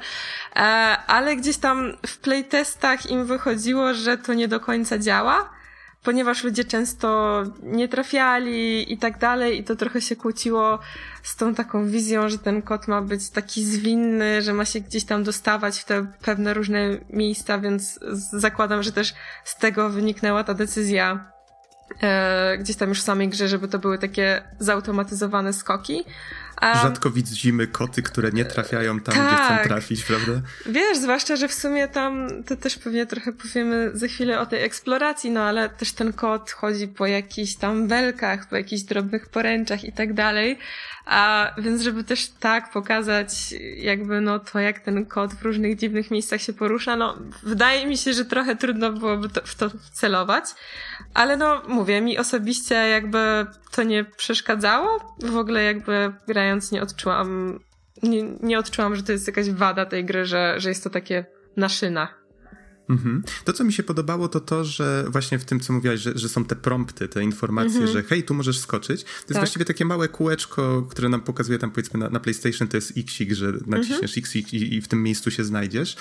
e, 0.56 0.58
ale 1.06 1.36
gdzieś 1.36 1.56
tam 1.56 1.92
w 2.06 2.18
playtestach 2.18 3.10
im 3.10 3.24
wychodziło, 3.24 3.94
że 3.94 4.18
to 4.18 4.34
nie 4.34 4.48
do 4.48 4.60
końca 4.60 4.98
działa, 4.98 5.59
ponieważ 6.02 6.44
ludzie 6.44 6.64
często 6.64 7.42
nie 7.62 7.88
trafiali 7.88 8.92
i 8.92 8.98
tak 8.98 9.18
dalej 9.18 9.60
i 9.60 9.64
to 9.64 9.76
trochę 9.76 10.00
się 10.00 10.16
kłóciło 10.16 10.78
z 11.22 11.36
tą 11.36 11.54
taką 11.54 11.86
wizją, 11.86 12.28
że 12.28 12.38
ten 12.38 12.62
kot 12.62 12.88
ma 12.88 13.02
być 13.02 13.30
taki 13.30 13.64
zwinny, 13.64 14.42
że 14.42 14.52
ma 14.52 14.64
się 14.64 14.80
gdzieś 14.80 15.04
tam 15.04 15.24
dostawać 15.24 15.78
w 15.78 15.84
te 15.84 16.06
pewne 16.22 16.54
różne 16.54 16.98
miejsca, 17.10 17.58
więc 17.58 18.00
zakładam, 18.32 18.82
że 18.82 18.92
też 18.92 19.14
z 19.44 19.56
tego 19.56 19.90
wyniknęła 19.90 20.44
ta 20.44 20.54
decyzja 20.54 21.32
e, 22.02 22.58
gdzieś 22.58 22.76
tam 22.76 22.88
już 22.88 23.00
w 23.00 23.04
samej 23.04 23.28
grze, 23.28 23.48
żeby 23.48 23.68
to 23.68 23.78
były 23.78 23.98
takie 23.98 24.42
zautomatyzowane 24.58 25.52
skoki. 25.52 26.04
Um, 26.62 26.78
Rzadko 26.82 27.10
widzimy 27.10 27.66
koty, 27.66 28.02
które 28.02 28.30
nie 28.30 28.44
trafiają 28.44 29.00
tam, 29.00 29.14
tak. 29.14 29.26
gdzie 29.26 29.36
chcą 29.36 29.48
tak. 29.48 29.66
trafić, 29.66 30.04
prawda? 30.04 30.32
Wiesz, 30.66 30.98
zwłaszcza, 30.98 31.36
że 31.36 31.48
w 31.48 31.54
sumie 31.54 31.88
tam, 31.88 32.28
to 32.46 32.56
też 32.56 32.78
pewnie 32.78 33.06
trochę 33.06 33.32
powiemy 33.32 33.90
za 33.94 34.06
chwilę 34.06 34.40
o 34.40 34.46
tej 34.46 34.62
eksploracji, 34.62 35.30
no 35.30 35.42
ale 35.42 35.68
też 35.68 35.92
ten 35.92 36.12
kot 36.12 36.50
chodzi 36.50 36.88
po 36.88 37.06
jakichś 37.06 37.54
tam 37.54 37.88
belkach, 37.88 38.48
po 38.48 38.56
jakichś 38.56 38.82
drobnych 38.82 39.28
poręczach 39.28 39.84
i 39.84 39.92
tak 39.92 40.14
dalej. 40.14 40.58
A 41.06 41.50
więc, 41.58 41.82
żeby 41.82 42.04
też 42.04 42.28
tak 42.40 42.70
pokazać, 42.70 43.54
jakby 43.76 44.20
no 44.20 44.38
to, 44.38 44.58
jak 44.58 44.78
ten 44.78 45.06
kot 45.06 45.34
w 45.34 45.42
różnych 45.42 45.76
dziwnych 45.76 46.10
miejscach 46.10 46.40
się 46.42 46.52
porusza, 46.52 46.96
no 46.96 47.18
wydaje 47.42 47.86
mi 47.86 47.98
się, 47.98 48.12
że 48.12 48.24
trochę 48.24 48.56
trudno 48.56 48.92
byłoby 48.92 49.28
to, 49.28 49.40
w 49.44 49.54
to 49.54 49.70
celować. 49.92 50.44
Ale 51.14 51.36
no, 51.36 51.62
mówię, 51.68 52.00
mi 52.00 52.18
osobiście 52.18 52.74
jakby 52.74 53.46
to 53.70 53.82
nie 53.82 54.04
przeszkadzało. 54.04 55.14
W 55.22 55.36
ogóle 55.36 55.64
jakby 55.64 56.12
grając 56.28 56.72
nie 56.72 56.82
odczułam, 56.82 57.60
nie, 58.02 58.22
nie 58.22 58.58
odczułam, 58.58 58.96
że 58.96 59.02
to 59.02 59.12
jest 59.12 59.26
jakaś 59.26 59.50
wada 59.50 59.86
tej 59.86 60.04
gry, 60.04 60.26
że, 60.26 60.54
że 60.60 60.68
jest 60.68 60.84
to 60.84 60.90
takie 60.90 61.24
na 61.56 61.68
szynach. 61.68 62.20
Mhm. 62.90 63.22
To, 63.44 63.52
co 63.52 63.64
mi 63.64 63.72
się 63.72 63.82
podobało, 63.82 64.28
to 64.28 64.40
to, 64.40 64.64
że 64.64 65.04
właśnie 65.08 65.38
w 65.38 65.44
tym, 65.44 65.60
co 65.60 65.72
mówiłaś, 65.72 66.00
że, 66.00 66.18
że 66.18 66.28
są 66.28 66.44
te 66.44 66.56
prompty, 66.56 67.08
te 67.08 67.22
informacje, 67.22 67.80
mhm. 67.80 67.92
że 67.92 68.02
hej, 68.02 68.22
tu 68.22 68.34
możesz 68.34 68.58
skoczyć. 68.58 69.02
To 69.02 69.10
jest 69.10 69.26
tak. 69.28 69.36
właściwie 69.36 69.64
takie 69.64 69.84
małe 69.84 70.08
kółeczko, 70.08 70.86
które 70.90 71.08
nam 71.08 71.20
pokazuje 71.20 71.58
tam 71.58 71.70
powiedzmy 71.70 72.00
na, 72.00 72.10
na 72.10 72.20
PlayStation, 72.20 72.68
to 72.68 72.76
jest 72.76 72.92
Xik, 72.96 73.32
że 73.32 73.52
naciśniesz 73.66 74.16
mhm. 74.16 74.18
Xik 74.18 74.52
i, 74.52 74.74
i, 74.74 74.82
w 74.82 74.88
tym 74.88 75.02
miejscu 75.02 75.30
się 75.30 75.44
znajdziesz. 75.44 75.96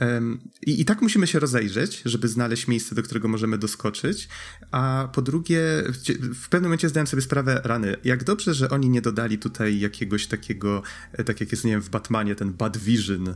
Um, 0.00 0.40
i, 0.62 0.80
I 0.80 0.84
tak 0.84 1.02
musimy 1.02 1.26
się 1.26 1.38
rozejrzeć, 1.38 2.02
żeby 2.04 2.28
znaleźć 2.28 2.68
miejsce, 2.68 2.94
do 2.94 3.02
którego 3.02 3.28
możemy 3.28 3.58
doskoczyć. 3.58 4.28
A 4.70 5.08
po 5.12 5.22
drugie, 5.22 5.60
w, 5.86 5.98
w 6.34 6.48
pewnym 6.48 6.68
momencie 6.68 6.88
zdałem 6.88 7.06
sobie 7.06 7.22
sprawę, 7.22 7.60
rany, 7.64 7.96
jak 8.04 8.24
dobrze, 8.24 8.54
że 8.54 8.70
oni 8.70 8.88
nie 8.88 9.02
dodali 9.02 9.38
tutaj 9.38 9.80
jakiegoś 9.80 10.26
takiego, 10.26 10.82
e, 11.12 11.24
tak 11.24 11.40
jak 11.40 11.52
jest, 11.52 11.64
nie 11.64 11.70
wiem, 11.70 11.82
w 11.82 11.90
Batmanie, 11.90 12.34
ten 12.34 12.52
Bad 12.52 12.78
Vision, 12.78 13.34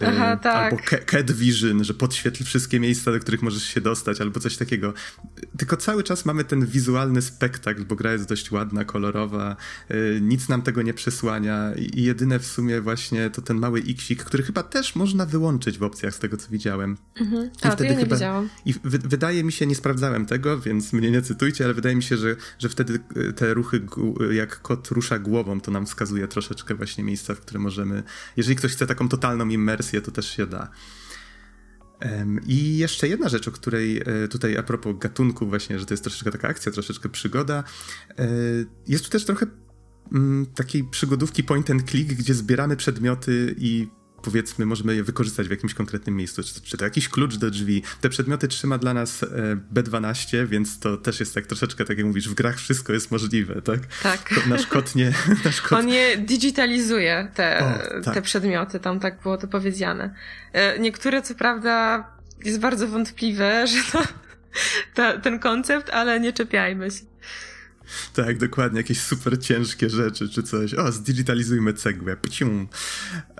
Aha, 0.00 0.36
tak. 0.36 0.72
albo 0.72 0.82
Cat 1.06 1.32
Vision, 1.32 1.84
że 1.84 1.94
podświetl 1.94 2.44
wszystkie 2.46 2.80
miejsca, 2.80 3.12
do 3.12 3.20
których 3.20 3.42
możesz 3.42 3.62
się 3.62 3.80
dostać, 3.80 4.20
albo 4.20 4.40
coś 4.40 4.56
takiego. 4.56 4.94
Tylko 5.58 5.76
cały 5.76 6.02
czas 6.02 6.24
mamy 6.24 6.44
ten 6.44 6.66
wizualny 6.66 7.22
spektakl, 7.22 7.84
bo 7.84 7.96
gra 7.96 8.12
jest 8.12 8.28
dość 8.28 8.50
ładna, 8.50 8.84
kolorowa, 8.84 9.56
y, 9.90 10.18
nic 10.22 10.48
nam 10.48 10.62
tego 10.62 10.82
nie 10.82 10.94
przesłania 10.94 11.74
i 11.74 12.02
jedyne 12.02 12.38
w 12.38 12.46
sumie 12.46 12.80
właśnie 12.80 13.30
to 13.30 13.42
ten 13.42 13.58
mały 13.58 13.80
xik, 13.80 14.24
który 14.24 14.42
chyba 14.42 14.62
też 14.62 14.96
można 14.96 15.26
wyłączyć 15.26 15.78
w 15.78 15.82
opcjach 15.82 16.14
z 16.14 16.18
tego, 16.18 16.36
co 16.36 16.50
widziałem. 16.50 16.96
Mhm. 17.20 17.50
A, 17.62 17.68
I 17.68 17.72
wtedy 17.72 17.84
ja 17.84 17.90
nie 17.90 18.00
chyba, 18.00 18.16
widziałam. 18.16 18.48
I 18.64 18.74
wydaje 18.84 19.44
mi 19.44 19.52
się, 19.52 19.66
nie 19.66 19.74
sprawdzałem 19.74 20.26
tego, 20.26 20.60
więc 20.60 20.92
mnie 20.92 21.10
nie 21.10 21.22
cytujcie, 21.22 21.64
ale 21.64 21.74
wydaje 21.74 21.96
mi 21.96 22.02
się, 22.02 22.16
że, 22.16 22.36
że 22.58 22.68
wtedy 22.68 23.00
y, 23.16 23.32
te 23.32 23.54
ruchy, 23.54 23.86
jak 24.30 24.62
kot 24.62 24.88
rusza 24.88 25.18
głową, 25.18 25.60
to 25.60 25.70
nam 25.70 25.86
wskazuje 25.86 26.28
troszeczkę 26.28 26.74
właśnie 26.74 27.04
miejsca, 27.04 27.34
w 27.34 27.40
które 27.40 27.60
możemy, 27.60 28.02
jeżeli 28.36 28.56
ktoś 28.56 28.72
chce 28.72 28.86
taką 28.86 29.08
totalną 29.08 29.48
immersję, 29.48 30.00
to 30.00 30.10
też 30.10 30.36
się 30.36 30.46
da. 30.46 30.70
I 32.46 32.78
jeszcze 32.78 33.08
jedna 33.08 33.28
rzecz, 33.28 33.48
o 33.48 33.52
której 33.52 34.02
e, 34.06 34.28
tutaj 34.28 34.56
a 34.56 34.62
propos 34.62 34.98
gatunku 34.98 35.46
właśnie, 35.46 35.78
że 35.78 35.86
to 35.86 35.94
jest 35.94 36.04
troszeczkę 36.04 36.30
taka 36.30 36.48
akcja, 36.48 36.72
troszeczkę 36.72 37.08
przygoda. 37.08 37.64
E, 38.18 38.28
jest 38.88 39.04
tu 39.04 39.10
też 39.10 39.24
trochę 39.24 39.46
mm, 40.12 40.46
takiej 40.46 40.84
przygodówki 40.84 41.44
point 41.44 41.70
and 41.70 41.90
click, 41.90 42.12
gdzie 42.12 42.34
zbieramy 42.34 42.76
przedmioty 42.76 43.54
i 43.58 43.88
powiedzmy 44.26 44.66
możemy 44.66 44.96
je 44.96 45.02
wykorzystać 45.02 45.48
w 45.48 45.50
jakimś 45.50 45.74
konkretnym 45.74 46.16
miejscu, 46.16 46.42
czy, 46.42 46.60
czy 46.62 46.76
to 46.76 46.84
jakiś 46.84 47.08
klucz 47.08 47.36
do 47.36 47.50
drzwi. 47.50 47.82
Te 48.00 48.08
przedmioty 48.08 48.48
trzyma 48.48 48.78
dla 48.78 48.94
nas 48.94 49.22
e, 49.22 49.26
B12, 49.74 50.46
więc 50.46 50.78
to 50.78 50.96
też 50.96 51.20
jest 51.20 51.34
tak 51.34 51.46
troszeczkę, 51.46 51.84
tak 51.84 51.98
jak 51.98 52.06
mówisz, 52.06 52.28
w 52.28 52.34
grach 52.34 52.56
wszystko 52.56 52.92
jest 52.92 53.10
możliwe, 53.10 53.62
tak? 53.62 53.80
Tak. 54.02 54.46
Nasz 54.46 54.66
kot 54.66 54.94
nie... 54.94 55.12
Nasz 55.44 55.60
kot... 55.60 55.78
On 55.78 55.88
je 55.88 56.16
digitalizuje, 56.16 57.28
te, 57.34 57.58
o, 57.58 58.02
tak. 58.04 58.14
te 58.14 58.22
przedmioty, 58.22 58.80
tam 58.80 59.00
tak 59.00 59.22
było 59.22 59.36
to 59.36 59.48
powiedziane. 59.48 60.14
E, 60.52 60.78
niektóre 60.78 61.22
co 61.22 61.34
prawda 61.34 62.04
jest 62.44 62.60
bardzo 62.60 62.88
wątpliwe, 62.88 63.66
że 63.72 63.92
to, 63.92 64.02
ta, 64.94 65.18
ten 65.18 65.38
koncept, 65.38 65.90
ale 65.90 66.20
nie 66.20 66.32
czepiajmy 66.32 66.90
się. 66.90 67.15
Tak, 68.14 68.38
dokładnie, 68.38 68.80
jakieś 68.80 69.00
super 69.00 69.40
ciężkie 69.40 69.90
rzeczy 69.90 70.28
czy 70.28 70.42
coś. 70.42 70.74
O, 70.74 70.92
zdigitalizujmy 70.92 71.72
cegłę. 71.72 72.16
Pcium. 72.16 72.68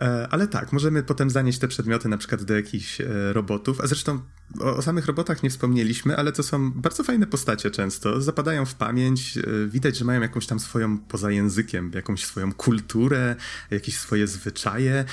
E, 0.01 0.29
ale 0.31 0.49
tak, 0.49 0.73
możemy 0.73 1.03
potem 1.03 1.31
zanieść 1.31 1.59
te 1.59 1.69
przedmioty 1.69 2.09
na 2.09 2.19
przykład 2.19 2.45
do 2.45 2.55
jakichś 2.55 3.01
e, 3.01 3.33
robotów. 3.33 3.81
A 3.81 3.87
zresztą 3.87 4.21
o, 4.61 4.77
o, 4.77 4.83
samych 4.83 5.07
robotach 5.07 5.43
nie 5.43 5.51
wspomnieliśmy, 5.51 6.17
ale 6.17 6.33
to 6.33 6.43
są 6.43 6.73
bardzo 6.73 7.05
fajne 7.05 7.27
postacie 7.27 7.71
często. 7.71 8.21
Zapadają 8.21 8.67
w 8.67 8.75
pamięć. 8.75 9.39
E, 9.39 9.43
widać, 9.69 9.99
że 9.99 10.05
mają 10.05 10.21
jakąś 10.21 10.47
tam 10.47 10.61
swoją, 10.61 10.99
poza 10.99 11.31
językiem, 11.31 11.91
jakąś 11.95 12.25
swoją 12.25 12.53
kulturę, 12.53 13.37
jakieś 13.71 13.99
swoje 13.99 14.27
zwyczaje. 14.27 15.05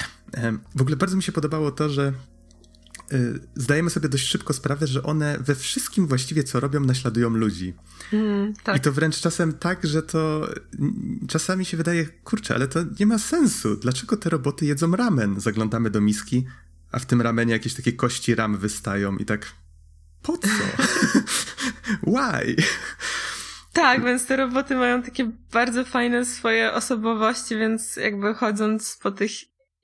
W 0.75 0.81
ogóle 0.81 0.95
bardzo 0.95 1.15
mi 1.15 1.23
się 1.23 1.31
podobało 1.31 1.71
to, 1.71 1.89
że 1.89 2.13
zdajemy 3.55 3.89
sobie 3.89 4.09
dość 4.09 4.27
szybko 4.27 4.53
sprawę, 4.53 4.87
że 4.87 5.03
one 5.03 5.37
we 5.39 5.55
wszystkim 5.55 6.07
właściwie 6.07 6.43
co 6.43 6.59
robią 6.59 6.79
naśladują 6.79 7.29
ludzi. 7.29 7.73
Mm, 8.13 8.53
tak. 8.63 8.77
I 8.77 8.79
to 8.79 8.91
wręcz 8.91 9.19
czasem 9.19 9.53
tak, 9.53 9.87
że 9.87 10.03
to 10.03 10.49
czasami 11.27 11.65
się 11.65 11.77
wydaje, 11.77 12.05
kurczę, 12.05 12.55
ale 12.55 12.67
to 12.67 12.79
nie 12.99 13.05
ma 13.05 13.19
sensu. 13.19 13.75
Dlaczego 13.75 14.17
te 14.17 14.29
roboty 14.29 14.65
jedzą 14.65 14.91
ramen? 14.91 15.39
Zaglądamy 15.39 15.89
do 15.89 16.01
miski, 16.01 16.45
a 16.91 16.99
w 16.99 17.05
tym 17.05 17.21
ramenie 17.21 17.53
jakieś 17.53 17.73
takie 17.73 17.93
kości 17.93 18.35
ram 18.35 18.57
wystają 18.57 19.17
i 19.17 19.25
tak 19.25 19.45
po 20.21 20.37
co? 20.37 20.47
Why? 22.13 22.55
Tak, 23.73 24.03
więc 24.03 24.25
te 24.25 24.35
roboty 24.35 24.75
mają 24.75 25.03
takie 25.03 25.31
bardzo 25.51 25.85
fajne 25.85 26.25
swoje 26.25 26.73
osobowości, 26.73 27.57
więc 27.57 27.95
jakby 27.95 28.33
chodząc 28.33 28.97
po 29.01 29.11
tych 29.11 29.31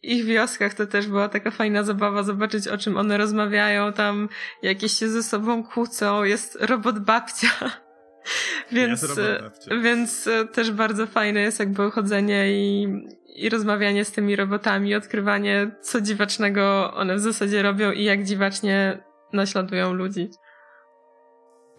ich 0.03 0.25
wioskach 0.25 0.74
to 0.74 0.88
też 0.88 1.08
była 1.08 1.29
taka 1.29 1.51
fajna 1.51 1.84
zabawa 1.84 2.24
zobaczyć 2.24 2.68
o 2.68 2.77
czym 2.77 2.98
one 2.98 3.18
rozmawiają, 3.18 3.94
tam 3.94 4.29
jakieś 4.62 4.91
się 4.91 5.10
ze 5.10 5.24
sobą 5.24 5.63
kłócą, 5.63 6.24
jest 6.24 6.58
robot 6.62 7.00
babcia. 7.00 7.50
więc, 8.72 9.03
robot 9.03 9.41
babcia. 9.41 9.77
więc 9.77 10.27
e, 10.27 10.46
też 10.46 10.72
bardzo 10.72 11.08
fajne 11.08 11.41
jest 11.41 11.60
jakby 11.60 11.91
chodzenie 11.91 12.51
i, 12.51 12.88
i 13.36 13.50
rozmawianie 13.50 14.06
z 14.06 14.12
tymi 14.12 14.36
robotami, 14.36 14.96
odkrywanie 14.96 15.72
co 15.82 16.01
dziwacznego 16.01 16.94
one 16.94 17.15
w 17.15 17.20
zasadzie 17.20 17.62
robią 17.62 17.91
i 17.91 18.03
jak 18.03 18.24
dziwacznie 18.24 19.03
naśladują 19.34 19.94
ludzi. 19.94 20.29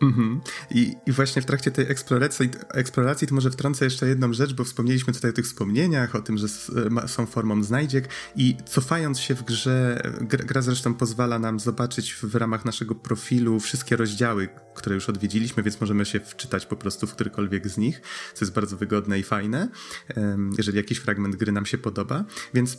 Mhm. 0.01 0.41
I, 0.71 0.95
I 1.07 1.13
właśnie 1.13 1.43
w 1.43 1.47
trakcie 1.47 1.71
tej 1.71 1.91
eksploracji, 1.91 2.51
eksploracji 2.75 3.29
to 3.29 3.35
może 3.35 3.51
wtrącę 3.51 3.85
jeszcze 3.85 4.09
jedną 4.09 4.33
rzecz, 4.33 4.55
bo 4.55 4.65
wspomnieliśmy 4.65 5.13
tutaj 5.13 5.31
o 5.31 5.35
tych 5.35 5.45
wspomnieniach, 5.45 6.15
o 6.15 6.23
tym, 6.23 6.39
że 6.39 6.49
są 7.07 7.27
formą 7.27 7.63
znajdziek 7.63 8.09
i 8.37 8.57
cofając 8.67 9.21
się 9.21 9.35
w 9.35 9.43
grze, 9.43 10.03
gra 10.21 10.63
zresztą 10.63 10.95
pozwala 10.95 11.39
nam 11.39 11.61
zobaczyć 11.61 12.15
w 12.15 12.35
ramach 12.35 12.65
naszego 12.65 12.95
profilu 12.95 13.61
wszystkie 13.61 13.97
rozdziały, 13.97 14.49
które 14.75 14.95
już 14.95 15.09
odwiedziliśmy, 15.09 15.63
więc 15.63 15.81
możemy 15.81 16.05
się 16.05 16.21
wczytać 16.21 16.67
po 16.67 16.77
prostu 16.77 17.07
w 17.07 17.15
którykolwiek 17.15 17.69
z 17.69 17.79
nich, 17.79 18.01
co 18.35 18.45
jest 18.45 18.55
bardzo 18.55 18.77
wygodne 18.77 19.19
i 19.19 19.23
fajne, 19.23 19.69
jeżeli 20.59 20.77
jakiś 20.77 20.99
fragment 20.99 21.37
gry 21.37 21.53
nam 21.53 21.67
się 21.67 21.79
podoba, 21.79 22.25
więc 22.55 22.79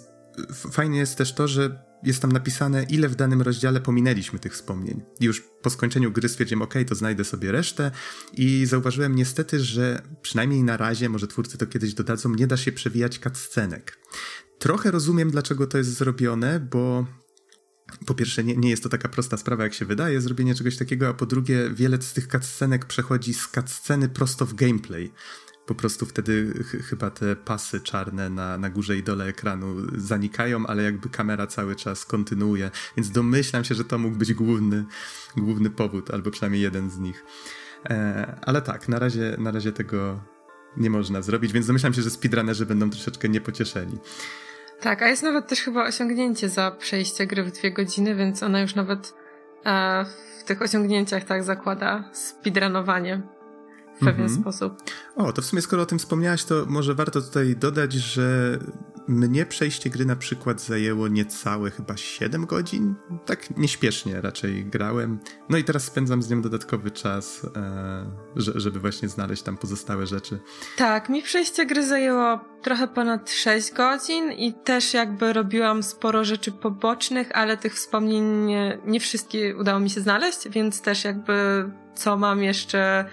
fajnie 0.71 0.99
jest 0.99 1.15
też 1.17 1.33
to, 1.33 1.47
że 1.47 1.91
jest 2.03 2.21
tam 2.21 2.31
napisane, 2.31 2.83
ile 2.83 3.09
w 3.09 3.15
danym 3.15 3.41
rozdziale 3.41 3.81
pominęliśmy 3.81 4.39
tych 4.39 4.53
wspomnień. 4.53 5.01
Już 5.19 5.41
po 5.61 5.69
skończeniu 5.69 6.11
gry 6.11 6.29
stwierdziłem, 6.29 6.61
ok, 6.61 6.73
to 6.87 6.95
znajdę 6.95 7.23
sobie 7.23 7.51
resztę 7.51 7.91
i 8.33 8.65
zauważyłem 8.65 9.15
niestety, 9.15 9.59
że 9.59 10.01
przynajmniej 10.21 10.63
na 10.63 10.77
razie, 10.77 11.09
może 11.09 11.27
twórcy 11.27 11.57
to 11.57 11.67
kiedyś 11.67 11.93
dodadzą, 11.93 12.35
nie 12.35 12.47
da 12.47 12.57
się 12.57 12.71
przewijać 12.71 13.19
cutscenek. 13.19 13.97
Trochę 14.59 14.91
rozumiem, 14.91 15.31
dlaczego 15.31 15.67
to 15.67 15.77
jest 15.77 15.93
zrobione, 15.93 16.59
bo 16.59 17.05
po 18.05 18.13
pierwsze, 18.13 18.43
nie, 18.43 18.57
nie 18.57 18.69
jest 18.69 18.83
to 18.83 18.89
taka 18.89 19.09
prosta 19.09 19.37
sprawa, 19.37 19.63
jak 19.63 19.73
się 19.73 19.85
wydaje, 19.85 20.21
zrobienie 20.21 20.55
czegoś 20.55 20.77
takiego, 20.77 21.07
a 21.07 21.13
po 21.13 21.25
drugie, 21.25 21.69
wiele 21.73 22.01
z 22.01 22.13
tych 22.13 22.27
cutscenek 22.27 22.85
przechodzi 22.85 23.33
z 23.33 23.47
cutsceny 23.47 24.09
prosto 24.09 24.45
w 24.45 24.53
gameplay 24.53 25.11
po 25.71 25.75
prostu 25.75 26.05
wtedy 26.05 26.53
ch 26.63 26.89
chyba 26.89 27.09
te 27.11 27.35
pasy 27.35 27.79
czarne 27.79 28.29
na, 28.29 28.57
na 28.57 28.69
górze 28.69 28.97
i 28.97 29.03
dole 29.03 29.25
ekranu 29.25 29.75
zanikają, 29.95 30.67
ale 30.67 30.83
jakby 30.83 31.09
kamera 31.09 31.47
cały 31.47 31.75
czas 31.75 32.05
kontynuuje, 32.05 32.71
więc 32.97 33.11
domyślam 33.11 33.63
się, 33.63 33.75
że 33.75 33.85
to 33.85 33.97
mógł 33.97 34.17
być 34.17 34.33
główny, 34.33 34.85
główny 35.37 35.69
powód, 35.69 36.11
albo 36.11 36.31
przynajmniej 36.31 36.61
jeden 36.61 36.89
z 36.89 36.97
nich. 36.99 37.25
E, 37.89 38.39
ale 38.41 38.61
tak, 38.61 38.89
na 38.89 38.99
razie, 38.99 39.35
na 39.37 39.51
razie 39.51 39.71
tego 39.71 40.23
nie 40.77 40.89
można 40.89 41.21
zrobić, 41.21 41.53
więc 41.53 41.67
domyślam 41.67 41.93
się, 41.93 42.01
że 42.01 42.09
speedrunnerzy 42.09 42.65
będą 42.65 42.89
troszeczkę 42.89 43.29
niepocieszeni. 43.29 43.97
Tak, 44.81 45.01
a 45.01 45.07
jest 45.07 45.23
nawet 45.23 45.47
też 45.47 45.59
chyba 45.61 45.87
osiągnięcie 45.87 46.49
za 46.49 46.71
przejście 46.71 47.27
gry 47.27 47.43
w 47.43 47.51
dwie 47.51 47.71
godziny, 47.71 48.15
więc 48.15 48.43
ona 48.43 48.61
już 48.61 48.75
nawet 48.75 49.13
e, 49.65 50.05
w 50.39 50.43
tych 50.43 50.61
osiągnięciach 50.61 51.23
tak 51.23 51.43
zakłada 51.43 52.09
speedrunowanie 52.13 53.21
w 53.95 53.99
pewien 53.99 54.21
mhm. 54.21 54.41
sposób. 54.41 54.73
O, 55.15 55.33
to 55.33 55.41
w 55.41 55.45
sumie 55.45 55.61
skoro 55.61 55.81
o 55.81 55.85
tym 55.85 55.99
wspomniałaś, 55.99 56.43
to 56.43 56.65
może 56.67 56.95
warto 56.95 57.21
tutaj 57.21 57.55
dodać, 57.55 57.93
że 57.93 58.59
mnie 59.07 59.45
przejście 59.45 59.89
gry 59.89 60.05
na 60.05 60.15
przykład 60.15 60.61
zajęło 60.61 61.07
niecałe 61.07 61.71
chyba 61.71 61.97
7 61.97 62.45
godzin. 62.45 62.95
Tak 63.25 63.57
nieśpiesznie 63.57 64.21
raczej 64.21 64.65
grałem. 64.65 65.19
No 65.49 65.57
i 65.57 65.63
teraz 65.63 65.83
spędzam 65.83 66.23
z 66.23 66.29
nią 66.29 66.41
dodatkowy 66.41 66.91
czas, 66.91 67.47
e, 67.55 68.05
żeby 68.35 68.79
właśnie 68.79 69.09
znaleźć 69.09 69.43
tam 69.43 69.57
pozostałe 69.57 70.07
rzeczy. 70.07 70.39
Tak, 70.77 71.09
mi 71.09 71.21
przejście 71.21 71.65
gry 71.65 71.87
zajęło 71.87 72.39
trochę 72.61 72.87
ponad 72.87 73.29
6 73.29 73.73
godzin 73.73 74.31
i 74.31 74.53
też 74.53 74.93
jakby 74.93 75.33
robiłam 75.33 75.83
sporo 75.83 76.23
rzeczy 76.23 76.51
pobocznych, 76.51 77.31
ale 77.33 77.57
tych 77.57 77.75
wspomnień 77.75 78.45
nie, 78.45 78.77
nie 78.85 78.99
wszystkie 78.99 79.57
udało 79.57 79.79
mi 79.79 79.89
się 79.89 80.01
znaleźć, 80.01 80.49
więc 80.49 80.81
też 80.81 81.03
jakby 81.03 81.69
co 81.95 82.17
mam 82.17 82.43
jeszcze 82.43 83.05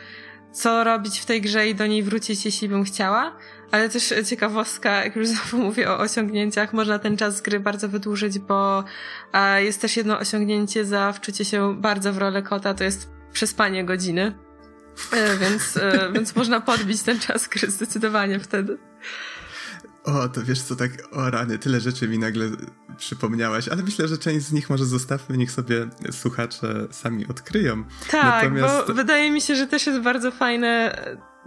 co 0.53 0.85
robić 0.85 1.19
w 1.21 1.27
tej 1.27 1.41
grze 1.41 1.69
i 1.69 1.75
do 1.75 1.87
niej 1.87 2.03
wrócić, 2.03 2.45
jeśli 2.45 2.69
bym 2.69 2.85
chciała. 2.85 3.37
Ale 3.71 3.89
też 3.89 4.15
ciekawostka, 4.29 5.05
jak 5.05 5.17
już 5.17 5.29
znowu 5.37 5.59
mówię 5.59 5.91
o 5.91 5.99
osiągnięciach, 5.99 6.73
można 6.73 6.99
ten 6.99 7.17
czas 7.17 7.41
gry 7.41 7.61
bardzo 7.61 7.89
wydłużyć, 7.89 8.39
bo 8.39 8.85
jest 9.59 9.81
też 9.81 9.97
jedno 9.97 10.19
osiągnięcie 10.19 10.85
za 10.85 11.13
wczucie 11.13 11.45
się 11.45 11.81
bardzo 11.81 12.13
w 12.13 12.19
rolę 12.19 12.43
kota, 12.43 12.75
to 12.75 12.85
jest 12.85 13.11
przespanie 13.33 13.85
godziny. 13.85 14.35
E, 15.13 15.37
więc, 15.37 15.77
e, 15.77 16.13
więc 16.13 16.37
można 16.37 16.61
podbić 16.61 17.03
ten 17.03 17.21
czas 17.21 17.49
gry 17.49 17.71
zdecydowanie 17.71 18.41
wtedy. 18.41 18.79
O, 20.09 20.29
to 20.29 20.43
wiesz 20.43 20.63
co, 20.63 20.77
tak, 20.77 20.91
o 21.13 21.31
rany, 21.31 21.59
tyle 21.59 21.81
rzeczy 21.81 22.09
mi 22.09 22.19
nagle 22.19 22.47
przypomniałaś, 22.97 23.69
ale 23.69 23.83
myślę, 23.83 24.09
że 24.09 24.19
część 24.19 24.47
z 24.47 24.53
nich 24.53 24.71
może 24.71 24.85
zostawmy, 24.85 25.37
niech 25.37 25.51
sobie 25.51 25.89
słuchacze 26.11 26.87
sami 26.91 27.27
odkryją. 27.27 27.85
Tak, 28.11 28.25
Natomiast... 28.25 28.87
bo 28.89 28.95
wydaje 28.95 29.31
mi 29.31 29.41
się, 29.41 29.57
że 29.57 29.67
też 29.67 29.87
jest 29.87 30.01
bardzo 30.01 30.31
fajne 30.31 30.95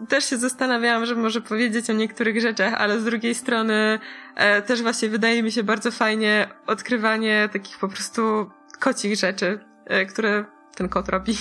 też 0.09 0.25
się 0.25 0.37
zastanawiałam, 0.37 1.05
że 1.05 1.15
może 1.15 1.41
powiedzieć 1.41 1.89
o 1.89 1.93
niektórych 1.93 2.41
rzeczach, 2.41 2.73
ale 2.73 2.99
z 2.99 3.03
drugiej 3.03 3.35
strony 3.35 3.99
e, 4.35 4.61
też 4.61 4.81
właśnie 4.81 5.09
wydaje 5.09 5.43
mi 5.43 5.51
się 5.51 5.63
bardzo 5.63 5.91
fajnie 5.91 6.49
odkrywanie 6.67 7.49
takich 7.53 7.77
po 7.77 7.87
prostu 7.87 8.51
kocich 8.79 9.15
rzeczy, 9.15 9.59
e, 9.85 10.05
które 10.05 10.45
ten 10.75 10.89
kot 10.89 11.09
robi. 11.09 11.37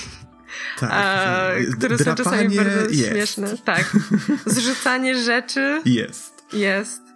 Tak. 0.81 0.91
A, 0.93 1.50
które 1.79 1.99
są 1.99 2.15
czasami 2.15 2.57
bardzo 2.57 2.81
jest. 2.81 3.11
śmieszne. 3.11 3.49
Tak. 3.65 3.97
Zrzucanie 4.47 5.15
rzeczy. 5.15 5.83
Jest. 5.85 6.45
Jest. 6.53 7.10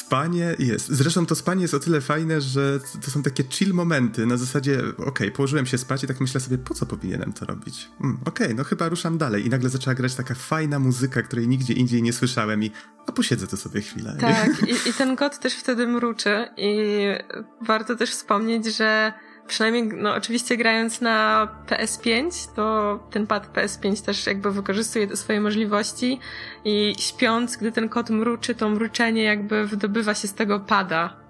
Spanie 0.00 0.56
jest. 0.58 0.88
Zresztą 0.88 1.26
to 1.26 1.34
spanie 1.34 1.62
jest 1.62 1.74
o 1.74 1.80
tyle 1.80 2.00
fajne, 2.00 2.40
że 2.40 2.80
to 3.04 3.10
są 3.10 3.22
takie 3.22 3.44
chill 3.50 3.74
momenty 3.74 4.26
na 4.26 4.36
zasadzie, 4.36 4.78
okej, 4.78 5.06
okay, 5.06 5.30
położyłem 5.30 5.66
się 5.66 5.78
spać 5.78 6.04
i 6.04 6.06
tak 6.06 6.20
myślę 6.20 6.40
sobie, 6.40 6.58
po 6.58 6.74
co 6.74 6.86
powinienem 6.86 7.32
to 7.32 7.46
robić? 7.46 7.88
Mm, 8.00 8.18
okej, 8.24 8.46
okay, 8.46 8.54
no 8.54 8.64
chyba 8.64 8.88
ruszam 8.88 9.18
dalej. 9.18 9.46
I 9.46 9.50
nagle 9.50 9.68
zaczęła 9.68 9.94
grać 9.94 10.14
taka 10.14 10.34
fajna 10.34 10.78
muzyka, 10.78 11.22
której 11.22 11.48
nigdzie 11.48 11.74
indziej 11.74 12.02
nie 12.02 12.12
słyszałem 12.12 12.64
i 12.64 12.70
a 13.06 13.12
posiedzę 13.12 13.46
to 13.46 13.56
sobie 13.56 13.80
chwilę. 13.80 14.16
Tak, 14.20 14.68
i, 14.68 14.88
i 14.88 14.92
ten 14.92 15.16
kot 15.16 15.38
też 15.38 15.54
wtedy 15.54 15.86
mruczy 15.86 16.48
i 16.56 16.98
warto 17.60 17.96
też 17.96 18.10
wspomnieć, 18.10 18.76
że 18.76 19.12
przynajmniej, 19.46 19.84
no 19.86 20.14
oczywiście 20.14 20.56
grając 20.56 21.00
na 21.00 21.48
PS5, 21.66 22.48
to 22.56 22.98
ten 23.10 23.26
pad 23.26 23.52
PS5 23.54 24.04
też 24.04 24.26
jakby 24.26 24.52
wykorzystuje 24.52 25.06
te 25.06 25.16
swoje 25.16 25.40
możliwości 25.40 26.20
i 26.64 26.94
śpiąc, 26.98 27.56
gdy 27.56 27.72
ten 27.72 27.88
kot 27.88 28.10
mruczy, 28.10 28.54
to 28.54 28.68
mruczenie 28.68 29.22
jakby 29.22 29.66
wydobywa 29.66 30.14
się 30.14 30.28
z 30.28 30.34
tego 30.34 30.60
pada 30.60 31.25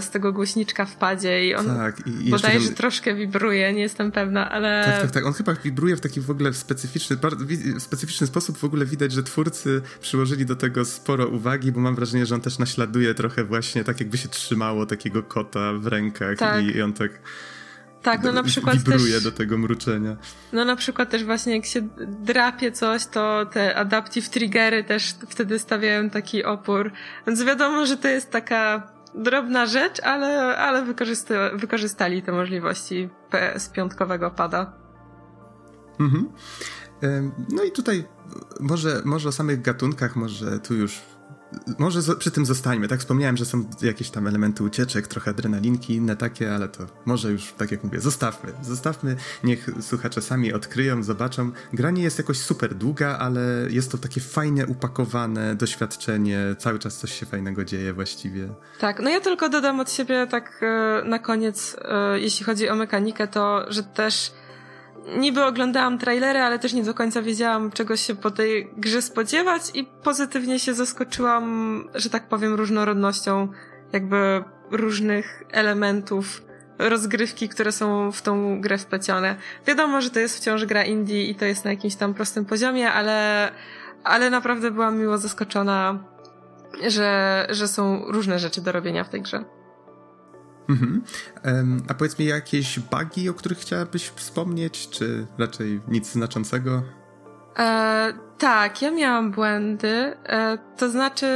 z 0.00 0.10
tego 0.10 0.32
głośniczka 0.32 0.84
w 0.84 0.96
padzie 0.96 1.46
i 1.46 1.54
on 1.54 1.66
tak, 1.66 2.06
i 2.06 2.30
bodajże 2.30 2.66
ten... 2.66 2.74
troszkę 2.74 3.14
wibruje, 3.14 3.72
nie 3.72 3.82
jestem 3.82 4.12
pewna, 4.12 4.50
ale... 4.50 4.82
Tak, 4.84 5.02
tak, 5.02 5.10
tak. 5.10 5.26
On 5.26 5.32
chyba 5.32 5.54
wibruje 5.54 5.96
w 5.96 6.00
taki 6.00 6.20
w 6.20 6.30
ogóle 6.30 6.52
specyficzny, 6.52 7.16
bardzo, 7.16 7.44
specyficzny 7.78 8.26
sposób 8.26 8.58
w 8.58 8.64
ogóle 8.64 8.86
widać, 8.86 9.12
że 9.12 9.22
twórcy 9.22 9.82
przyłożyli 10.00 10.46
do 10.46 10.56
tego 10.56 10.84
sporo 10.84 11.26
uwagi, 11.26 11.72
bo 11.72 11.80
mam 11.80 11.94
wrażenie, 11.94 12.26
że 12.26 12.34
on 12.34 12.40
też 12.40 12.58
naśladuje 12.58 13.14
trochę 13.14 13.44
właśnie 13.44 13.84
tak 13.84 14.00
jakby 14.00 14.18
się 14.18 14.28
trzymało 14.28 14.86
takiego 14.86 15.22
kota 15.22 15.72
w 15.72 15.86
rękach 15.86 16.38
tak. 16.38 16.64
i, 16.64 16.76
i 16.76 16.82
on 16.82 16.92
tak... 16.92 17.10
Tak, 18.02 18.22
no 18.22 18.32
na 18.32 18.42
przykład 18.42 18.76
wibruje 18.76 19.14
też, 19.14 19.24
do 19.24 19.32
tego 19.32 19.58
mruczenia. 19.58 20.16
No 20.52 20.64
na 20.64 20.76
przykład 20.76 21.10
też 21.10 21.24
właśnie 21.24 21.56
jak 21.56 21.66
się 21.66 21.88
drapie 22.08 22.72
coś, 22.72 23.06
to 23.06 23.46
te 23.46 23.76
adaptive 23.76 24.28
triggery 24.28 24.84
też 24.84 25.14
wtedy 25.28 25.58
stawiają 25.58 26.10
taki 26.10 26.44
opór. 26.44 26.92
Więc 27.26 27.44
wiadomo, 27.44 27.86
że 27.86 27.96
to 27.96 28.08
jest 28.08 28.30
taka 28.30 28.91
drobna 29.14 29.66
rzecz, 29.66 30.00
ale, 30.00 30.56
ale 30.56 30.84
wykorzystali 31.54 32.22
te 32.22 32.32
możliwości 32.32 33.08
PS5 33.30 34.30
pada. 34.30 34.72
Mhm. 36.00 36.28
No 37.48 37.62
i 37.62 37.72
tutaj 37.72 38.04
może, 38.60 39.02
może 39.04 39.28
o 39.28 39.32
samych 39.32 39.62
gatunkach, 39.62 40.16
może 40.16 40.58
tu 40.58 40.74
już 40.74 41.02
może 41.78 42.16
przy 42.18 42.30
tym 42.30 42.46
zostańmy. 42.46 42.88
Tak 42.88 43.00
wspomniałem, 43.00 43.36
że 43.36 43.44
są 43.44 43.64
jakieś 43.82 44.10
tam 44.10 44.26
elementy 44.26 44.64
ucieczek, 44.64 45.06
trochę 45.06 45.30
adrenalinki, 45.30 45.94
inne 45.94 46.16
takie, 46.16 46.54
ale 46.54 46.68
to 46.68 46.86
może 47.04 47.32
już, 47.32 47.52
tak 47.52 47.70
jak 47.70 47.84
mówię, 47.84 48.00
zostawmy. 48.00 48.52
Zostawmy, 48.62 49.16
niech 49.44 49.70
słuchacze 49.80 50.22
sami 50.22 50.52
odkryją, 50.52 51.02
zobaczą. 51.02 51.50
Gra 51.72 51.90
nie 51.90 52.02
jest 52.02 52.18
jakoś 52.18 52.38
super 52.38 52.74
długa, 52.74 53.18
ale 53.18 53.40
jest 53.70 53.92
to 53.92 53.98
takie 53.98 54.20
fajnie 54.20 54.66
upakowane 54.66 55.54
doświadczenie. 55.54 56.56
Cały 56.58 56.78
czas 56.78 56.96
coś 56.96 57.12
się 57.20 57.26
fajnego 57.26 57.64
dzieje 57.64 57.92
właściwie. 57.92 58.48
Tak, 58.78 59.00
no 59.00 59.10
ja 59.10 59.20
tylko 59.20 59.48
dodam 59.48 59.80
od 59.80 59.92
siebie 59.92 60.26
tak 60.30 60.60
e, 60.62 61.02
na 61.04 61.18
koniec, 61.18 61.76
e, 61.84 62.20
jeśli 62.20 62.46
chodzi 62.46 62.68
o 62.68 62.76
mechanikę, 62.76 63.28
to, 63.28 63.64
że 63.68 63.82
też 63.82 64.32
niby 65.18 65.44
oglądałam 65.44 65.98
trailery, 65.98 66.38
ale 66.38 66.58
też 66.58 66.72
nie 66.72 66.82
do 66.82 66.94
końca 66.94 67.22
wiedziałam, 67.22 67.70
czego 67.70 67.96
się 67.96 68.14
po 68.14 68.30
tej 68.30 68.70
grze 68.76 69.02
spodziewać 69.02 69.62
i 69.74 69.84
pozytywnie 69.84 70.58
się 70.58 70.74
zaskoczyłam, 70.74 71.84
że 71.94 72.10
tak 72.10 72.28
powiem, 72.28 72.54
różnorodnością 72.54 73.48
jakby 73.92 74.44
różnych 74.70 75.42
elementów 75.50 76.42
rozgrywki, 76.78 77.48
które 77.48 77.72
są 77.72 78.12
w 78.12 78.22
tą 78.22 78.60
grę 78.60 78.78
wplecione. 78.78 79.36
Wiadomo, 79.66 80.00
że 80.00 80.10
to 80.10 80.20
jest 80.20 80.36
wciąż 80.36 80.64
gra 80.64 80.84
indie 80.84 81.24
i 81.24 81.34
to 81.34 81.44
jest 81.44 81.64
na 81.64 81.70
jakimś 81.70 81.94
tam 81.94 82.14
prostym 82.14 82.44
poziomie, 82.44 82.92
ale, 82.92 83.50
ale 84.04 84.30
naprawdę 84.30 84.70
byłam 84.70 84.98
miło 84.98 85.18
zaskoczona, 85.18 86.04
że, 86.88 87.46
że 87.50 87.68
są 87.68 88.04
różne 88.06 88.38
rzeczy 88.38 88.60
do 88.60 88.72
robienia 88.72 89.04
w 89.04 89.08
tej 89.08 89.22
grze. 89.22 89.44
Mhm. 90.68 91.02
A 91.88 91.94
powiedz 91.94 92.18
mi 92.18 92.26
jakieś 92.26 92.78
bugi, 92.78 93.28
o 93.28 93.34
których 93.34 93.58
chciałabyś 93.58 94.08
wspomnieć, 94.08 94.88
czy 94.88 95.26
raczej 95.38 95.80
nic 95.88 96.12
znaczącego? 96.12 96.82
E, 97.58 98.12
tak, 98.38 98.82
ja 98.82 98.90
miałam 98.90 99.30
błędy. 99.30 100.16
E, 100.26 100.58
to 100.76 100.90
znaczy, 100.90 101.26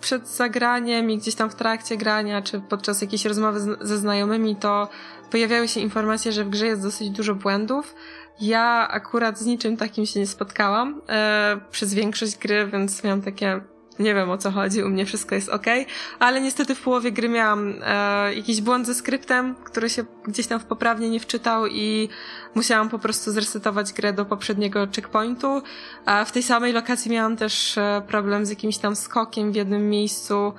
przed 0.00 0.28
zagraniem 0.28 1.10
i 1.10 1.18
gdzieś 1.18 1.34
tam 1.34 1.50
w 1.50 1.54
trakcie 1.54 1.96
grania, 1.96 2.42
czy 2.42 2.60
podczas 2.60 3.02
jakiejś 3.02 3.24
rozmowy 3.24 3.60
z, 3.60 3.78
ze 3.80 3.98
znajomymi, 3.98 4.56
to 4.56 4.88
pojawiały 5.30 5.68
się 5.68 5.80
informacje, 5.80 6.32
że 6.32 6.44
w 6.44 6.50
grze 6.50 6.66
jest 6.66 6.82
dosyć 6.82 7.10
dużo 7.10 7.34
błędów. 7.34 7.94
Ja 8.40 8.88
akurat 8.90 9.38
z 9.38 9.46
niczym 9.46 9.76
takim 9.76 10.06
się 10.06 10.20
nie 10.20 10.26
spotkałam 10.26 11.00
e, 11.08 11.60
przez 11.70 11.94
większość 11.94 12.38
gry, 12.38 12.66
więc 12.66 13.04
miałam 13.04 13.22
takie 13.22 13.60
nie 13.98 14.14
wiem 14.14 14.30
o 14.30 14.38
co 14.38 14.50
chodzi, 14.50 14.82
u 14.82 14.88
mnie 14.88 15.06
wszystko 15.06 15.34
jest 15.34 15.48
ok, 15.48 15.66
ale 16.18 16.40
niestety 16.40 16.74
w 16.74 16.80
połowie 16.80 17.12
gry 17.12 17.28
miałam 17.28 17.74
e, 17.82 18.34
jakiś 18.34 18.60
błąd 18.60 18.86
ze 18.86 18.94
skryptem, 18.94 19.54
który 19.64 19.90
się 19.90 20.04
gdzieś 20.24 20.46
tam 20.46 20.60
w 20.60 20.64
poprawnie 20.64 21.10
nie 21.10 21.20
wczytał 21.20 21.66
i 21.66 22.08
musiałam 22.54 22.88
po 22.88 22.98
prostu 22.98 23.32
zresetować 23.32 23.92
grę 23.92 24.12
do 24.12 24.24
poprzedniego 24.24 24.86
checkpointu. 24.96 25.62
A 26.06 26.24
w 26.24 26.32
tej 26.32 26.42
samej 26.42 26.72
lokacji 26.72 27.10
miałam 27.10 27.36
też 27.36 27.78
e, 27.78 28.02
problem 28.06 28.46
z 28.46 28.50
jakimś 28.50 28.78
tam 28.78 28.96
skokiem 28.96 29.52
w 29.52 29.54
jednym 29.54 29.90
miejscu, 29.90 30.52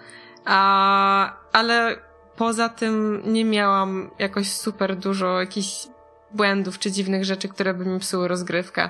a, 0.46 1.34
ale 1.52 1.98
poza 2.36 2.70
tym 2.70 3.22
nie 3.26 3.46
miałam 3.46 4.10
jakoś 4.20 4.52
super 4.52 4.96
dużo 4.96 5.40
jakichś 5.40 5.88
błędów 6.34 6.80
czy 6.80 6.92
dziwnych 6.92 7.26
rzeczy, 7.26 7.50
które 7.50 7.74
by 7.74 7.86
mi 7.86 8.00
psuły 8.00 8.28
rozgrywkę. 8.28 8.90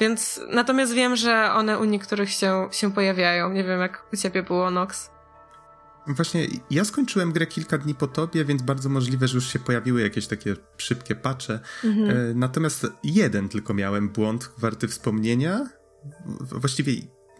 Więc 0.00 0.40
natomiast 0.50 0.92
wiem, 0.92 1.16
że 1.16 1.52
one 1.52 1.78
u 1.78 1.84
niektórych 1.84 2.30
się, 2.30 2.68
się 2.72 2.92
pojawiają. 2.92 3.52
Nie 3.52 3.64
wiem, 3.64 3.80
jak 3.80 4.04
u 4.12 4.16
ciebie 4.16 4.42
było, 4.42 4.70
Nox. 4.70 5.10
Właśnie, 6.06 6.46
ja 6.70 6.84
skończyłem 6.84 7.32
grę 7.32 7.46
kilka 7.46 7.78
dni 7.78 7.94
po 7.94 8.06
tobie, 8.06 8.44
więc 8.44 8.62
bardzo 8.62 8.88
możliwe, 8.88 9.28
że 9.28 9.34
już 9.34 9.52
się 9.52 9.58
pojawiły 9.58 10.02
jakieś 10.02 10.26
takie 10.26 10.56
szybkie 10.76 11.14
pacze. 11.14 11.60
Mhm. 11.84 12.10
E, 12.10 12.34
natomiast 12.34 12.86
jeden 13.04 13.48
tylko 13.48 13.74
miałem 13.74 14.08
błąd 14.08 14.50
warty 14.58 14.88
wspomnienia. 14.88 15.68
Właściwie 16.40 16.92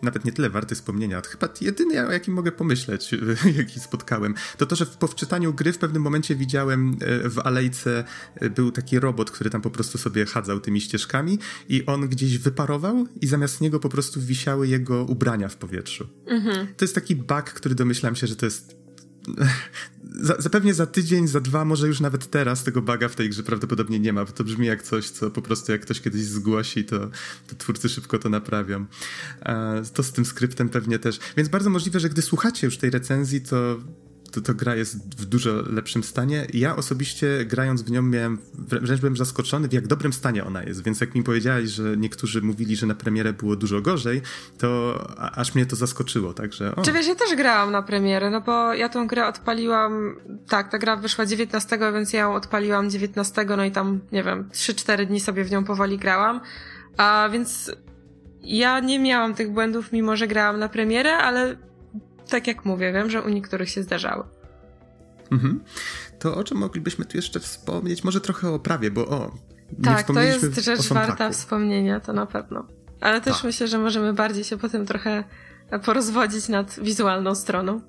nawet 0.03 0.25
nie 0.25 0.33
tyle 0.33 0.51
warty 0.51 0.75
wspomnienia, 0.75 1.23
chyba 1.29 1.49
jedyny, 1.61 2.07
o 2.07 2.13
jakim 2.13 2.35
mogę 2.35 2.53
pomyśleć, 2.53 3.11
jaki 3.59 3.81
spotkałem, 3.81 4.35
to 4.59 4.67
to, 4.67 4.77
że 4.77 4.87
po 4.87 5.07
wczytaniu 5.07 5.55
gry 5.55 5.73
w 5.73 5.79
pewnym 5.79 6.03
momencie 6.03 6.35
widziałem 6.35 6.97
e, 7.01 7.29
w 7.29 7.39
alejce 7.39 8.05
e, 8.35 8.51
był 8.51 8.73
taki 8.73 9.01
robot, 9.01 9.31
który 9.31 9.51
tam 9.51 9.63
po 9.63 9.71
prostu 9.71 9.99
sobie 9.99 10.27
chadzał 10.27 10.61
tymi 10.61 10.81
ścieżkami 10.81 11.39
i 11.69 11.87
on 11.87 12.09
gdzieś 12.09 12.39
wyparował 12.39 13.07
i 13.21 13.27
zamiast 13.27 13.61
niego 13.61 13.81
po 13.81 13.89
prostu 13.89 14.21
wisiały 14.21 14.69
jego 14.69 15.05
ubrania 15.05 15.49
w 15.49 15.57
powietrzu. 15.57 16.09
Mhm. 16.27 16.67
To 16.77 16.85
jest 16.85 16.95
taki 16.95 17.17
bug, 17.17 17.45
który 17.45 17.75
domyślam 17.75 18.17
się, 18.17 18.27
że 18.27 18.37
to 18.37 18.47
jest 18.47 18.86
zapewnie 20.39 20.75
za 20.75 20.87
tydzień, 20.87 21.29
za 21.29 21.41
dwa, 21.41 21.65
może 21.65 21.87
już 21.87 22.01
nawet 22.01 22.31
teraz 22.31 22.65
tego 22.65 22.83
baga 22.83 23.09
w 23.09 23.15
tej 23.15 23.31
grze 23.31 23.43
prawdopodobnie 23.43 24.01
nie 24.01 24.13
ma, 24.13 24.25
bo 24.25 24.33
to 24.33 24.45
brzmi 24.45 24.67
jak 24.67 24.83
coś, 24.83 25.11
co 25.11 25.31
po 25.31 25.43
prostu 25.43 25.73
jak 25.73 25.81
ktoś 25.81 26.01
kiedyś 26.01 26.23
zgłosi, 26.23 26.85
to, 26.85 26.99
to 27.47 27.57
twórcy 27.59 27.89
szybko 27.89 28.19
to 28.19 28.29
naprawią. 28.29 28.87
To 29.95 30.03
z 30.03 30.13
tym 30.13 30.25
skryptem 30.25 30.69
pewnie 30.69 30.99
też. 30.99 31.19
Więc 31.37 31.49
bardzo 31.49 31.71
możliwe, 31.71 32.01
że 32.01 32.09
gdy 32.09 32.23
słuchacie 32.23 32.67
już 32.67 32.79
tej 32.79 32.91
recenzji, 32.91 33.41
to 33.41 33.77
to, 34.41 34.55
gra 34.55 34.77
jest 34.77 35.21
w 35.21 35.25
dużo 35.25 35.63
lepszym 35.71 36.03
stanie. 36.03 36.47
Ja 36.55 36.77
osobiście 36.77 37.45
grając 37.45 37.83
w 37.83 37.91
nią 37.91 38.03
miałem, 38.03 38.39
wręcz 38.55 39.01
byłem 39.01 39.17
zaskoczony 39.17 39.69
w 39.69 39.73
jak 39.73 39.87
dobrym 39.87 40.13
stanie 40.13 40.45
ona 40.45 40.63
jest, 40.63 40.85
więc 40.85 41.01
jak 41.01 41.15
mi 41.15 41.23
powiedziałeś, 41.23 41.71
że 41.71 41.97
niektórzy 41.97 42.43
mówili, 42.43 42.77
że 42.77 42.87
na 42.87 42.95
premierę 42.95 43.33
było 43.33 43.57
dużo 43.57 43.81
gorzej, 43.81 44.23
to 44.59 44.99
aż 45.19 45.55
mnie 45.55 45.67
to 45.67 45.77
zaskoczyło, 45.77 46.35
także... 46.35 46.77
O. 46.77 46.83
Czy 46.83 46.93
wiesz, 46.93 47.07
ja 47.07 47.15
też 47.15 47.37
grałam 47.37 47.73
na 47.73 47.83
premierę, 47.83 48.31
no 48.31 48.41
bo 48.41 48.75
ja 48.75 48.89
tą 48.89 49.07
grę 49.07 49.27
odpaliłam, 49.27 50.17
tak, 50.49 50.71
ta 50.71 50.79
gra 50.79 50.97
wyszła 50.97 51.27
19, 51.27 51.79
więc 51.95 52.13
ja 52.13 52.21
ją 52.21 52.35
odpaliłam 52.35 52.91
19, 52.91 53.47
no 53.57 53.65
i 53.65 53.71
tam, 53.71 54.01
nie 54.13 54.23
wiem, 54.23 54.49
3-4 54.53 55.07
dni 55.07 55.21
sobie 55.21 55.45
w 55.45 55.51
nią 55.51 55.65
powoli 55.65 55.99
grałam, 55.99 56.41
a 56.97 57.29
więc 57.33 57.73
ja 58.43 58.81
nie 58.81 58.99
miałam 58.99 59.35
tych 59.35 59.51
błędów, 59.51 59.93
mimo 59.93 60.17
że 60.17 60.27
grałam 60.27 60.59
na 60.59 60.69
premierę, 60.69 61.17
ale 61.17 61.57
tak 62.29 62.47
jak 62.47 62.65
mówię, 62.65 62.93
wiem, 62.93 63.11
że 63.11 63.23
u 63.23 63.29
niektórych 63.29 63.71
się 63.71 63.83
zdarzały. 63.83 64.25
Mhm. 65.33 65.61
To 66.19 66.37
o 66.37 66.45
czym 66.45 66.59
moglibyśmy 66.59 67.05
tu 67.05 67.17
jeszcze 67.17 67.41
wspomnieć? 67.41 68.05
Może 68.05 68.21
trochę 68.21 68.49
o 68.51 68.59
prawie, 68.59 68.91
bo 68.91 69.07
o. 69.07 69.31
tak, 69.85 70.07
to 70.07 70.21
jest 70.21 70.65
rzecz 70.65 70.89
warta 70.89 71.31
wspomnienia, 71.31 72.01
to 72.01 72.13
na 72.13 72.27
pewno. 72.27 72.67
Ale 73.01 73.21
też 73.21 73.35
tak. 73.35 73.45
myślę, 73.45 73.69
że 73.69 73.79
możemy 73.79 74.13
bardziej 74.13 74.45
się 74.45 74.59
potem 74.59 74.87
trochę 74.87 75.25
porozwodzić 75.85 76.49
nad 76.49 76.81
wizualną 76.81 77.35
stroną. 77.35 77.81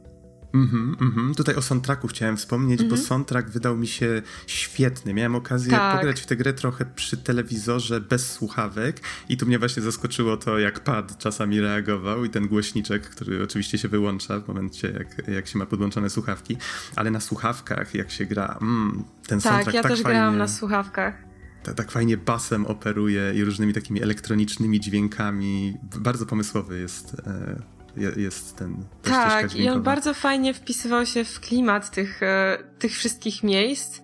Mhm, 0.61 0.95
mhm. 1.01 1.35
Tutaj 1.35 1.55
o 1.55 1.61
soundtracku 1.61 2.07
chciałem 2.07 2.37
wspomnieć, 2.37 2.79
bo 2.79 2.83
mhm. 2.83 3.01
soundtrack 3.01 3.49
wydał 3.49 3.77
mi 3.77 3.87
się 3.87 4.21
świetny. 4.47 5.13
Miałem 5.13 5.35
okazję 5.35 5.71
tak. 5.71 5.95
pograć 5.95 6.21
w 6.21 6.25
tę 6.25 6.35
grę 6.35 6.53
trochę 6.53 6.85
przy 6.85 7.17
telewizorze 7.17 8.01
bez 8.01 8.31
słuchawek 8.31 9.01
i 9.29 9.37
tu 9.37 9.45
mnie 9.45 9.59
właśnie 9.59 9.83
zaskoczyło 9.83 10.37
to, 10.37 10.59
jak 10.59 10.79
pad 10.79 11.17
czasami 11.17 11.61
reagował 11.61 12.25
i 12.25 12.29
ten 12.29 12.47
głośniczek, 12.47 13.09
który 13.09 13.43
oczywiście 13.43 13.77
się 13.77 13.87
wyłącza 13.87 14.39
w 14.39 14.47
momencie, 14.47 14.91
jak, 14.91 15.27
jak 15.27 15.47
się 15.47 15.59
ma 15.59 15.65
podłączone 15.65 16.09
słuchawki, 16.09 16.57
ale 16.95 17.11
na 17.11 17.19
słuchawkach, 17.19 17.95
jak 17.95 18.11
się 18.11 18.25
gra, 18.25 18.57
mm, 18.61 19.03
ten 19.27 19.41
tak, 19.41 19.53
soundtrack 19.53 19.75
ja 19.75 19.81
tak 19.81 19.91
też 19.91 20.01
fajnie... 20.01 20.19
grałam 20.19 20.37
na 20.37 20.47
słuchawkach 20.47 21.27
tak, 21.63 21.75
tak 21.75 21.91
fajnie 21.91 22.17
basem 22.17 22.65
operuje 22.65 23.33
i 23.35 23.43
różnymi 23.43 23.73
takimi 23.73 24.03
elektronicznymi 24.03 24.79
dźwiękami. 24.79 25.77
Bardzo 25.99 26.25
pomysłowy 26.25 26.79
jest 26.79 27.15
e, 27.27 27.76
jest 27.97 28.57
ten 28.57 28.85
Tak, 29.03 29.55
i 29.55 29.69
on 29.69 29.81
bardzo 29.81 30.13
fajnie 30.13 30.53
wpisywał 30.53 31.05
się 31.05 31.23
w 31.23 31.39
klimat 31.39 31.91
tych, 31.91 32.23
e, 32.23 32.57
tych 32.79 32.91
wszystkich 32.91 33.43
miejsc. 33.43 34.01